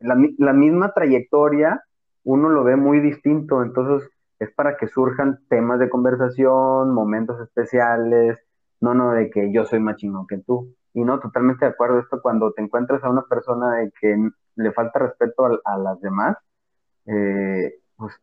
La, 0.01 0.15
mi- 0.15 0.35
la 0.39 0.53
misma 0.53 0.93
trayectoria, 0.93 1.83
uno 2.25 2.49
lo 2.51 2.65
ve 2.65 2.77
muy 2.77 3.01
distinto, 3.01 3.63
entonces 3.63 4.09
es 4.39 4.53
para 4.53 4.77
que 4.77 4.89
surjan 4.89 5.41
temas 5.49 5.79
de 5.79 5.89
conversación, 5.91 6.93
momentos 6.95 7.41
especiales, 7.41 8.39
no, 8.81 8.95
no, 8.95 9.13
de 9.13 9.31
que 9.31 9.53
yo 9.53 9.65
soy 9.65 9.81
más 9.81 9.97
chingón 9.97 10.27
que 10.27 10.39
tú. 10.39 10.75
Y 10.95 11.05
no, 11.05 11.21
totalmente 11.21 11.65
de 11.65 11.71
acuerdo, 11.73 12.01
esto 12.01 12.21
cuando 12.23 12.53
te 12.53 12.63
encuentras 12.63 13.03
a 13.05 13.11
una 13.11 13.23
persona 13.23 13.77
de 13.77 13.93
que 14.01 14.17
le 14.57 14.73
falta 14.73 14.99
respeto 14.99 15.47
a, 15.47 15.59
a 15.65 15.79
las 15.79 16.01
demás, 16.01 16.37
eh, 17.07 17.81
pues 17.97 18.15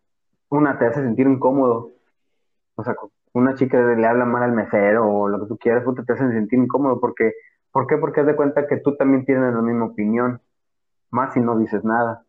una 0.49 0.77
te 0.77 0.85
hace 0.85 1.01
sentir 1.01 1.27
incómodo. 1.27 1.91
O 2.75 2.83
sea, 2.83 2.95
una 3.33 3.55
chica 3.55 3.79
le 3.79 4.07
habla 4.07 4.25
mal 4.25 4.43
al 4.43 4.53
mesero 4.53 5.07
o 5.07 5.27
lo 5.27 5.41
que 5.41 5.47
tú 5.47 5.57
quieras, 5.57 5.83
te 6.05 6.13
hacen 6.13 6.31
sentir 6.31 6.59
incómodo 6.59 6.99
porque, 6.99 7.33
¿por 7.71 7.88
qué? 7.88 7.97
Porque 7.97 8.21
haz 8.21 8.27
de 8.27 8.35
cuenta 8.35 8.67
que 8.67 8.77
tú 8.77 8.95
también 8.95 9.25
tienes 9.25 9.53
la 9.53 9.62
misma 9.62 9.85
opinión, 9.85 10.41
más 11.12 11.33
si 11.33 11.39
no 11.39 11.57
dices 11.57 11.83
nada 11.83 12.25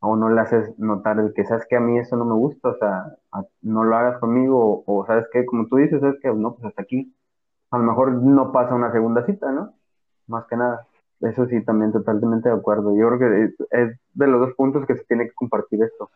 o 0.00 0.16
no 0.16 0.28
le 0.28 0.40
haces 0.40 0.78
notar 0.78 1.18
el 1.18 1.32
que, 1.32 1.44
sabes 1.46 1.66
que 1.66 1.76
a 1.76 1.80
mí 1.80 1.98
eso 1.98 2.16
no 2.16 2.26
me 2.26 2.34
gusta, 2.34 2.68
o 2.68 2.76
sea, 2.76 3.16
no 3.62 3.84
lo 3.84 3.96
hagas 3.96 4.18
conmigo 4.18 4.84
o, 4.86 5.00
o 5.00 5.06
sabes 5.06 5.26
que, 5.32 5.46
como 5.46 5.66
tú 5.66 5.76
dices, 5.76 6.00
sabes 6.00 6.20
que 6.20 6.28
no, 6.32 6.54
pues 6.54 6.66
hasta 6.66 6.82
aquí. 6.82 7.14
A 7.70 7.78
lo 7.78 7.84
mejor 7.84 8.12
no 8.12 8.52
pasa 8.52 8.74
una 8.74 8.92
segunda 8.92 9.24
cita, 9.24 9.50
¿no? 9.50 9.72
Más 10.26 10.44
que 10.46 10.56
nada. 10.56 10.86
Eso 11.20 11.46
sí, 11.46 11.64
también 11.64 11.90
totalmente 11.90 12.50
de 12.50 12.54
acuerdo. 12.54 12.94
Yo 12.94 13.08
creo 13.08 13.18
que 13.18 13.54
es 13.70 13.98
de 14.12 14.26
los 14.26 14.40
dos 14.40 14.54
puntos 14.56 14.86
que 14.86 14.94
se 14.94 15.04
tiene 15.04 15.24
que 15.24 15.34
compartir 15.34 15.82
esto. 15.82 16.10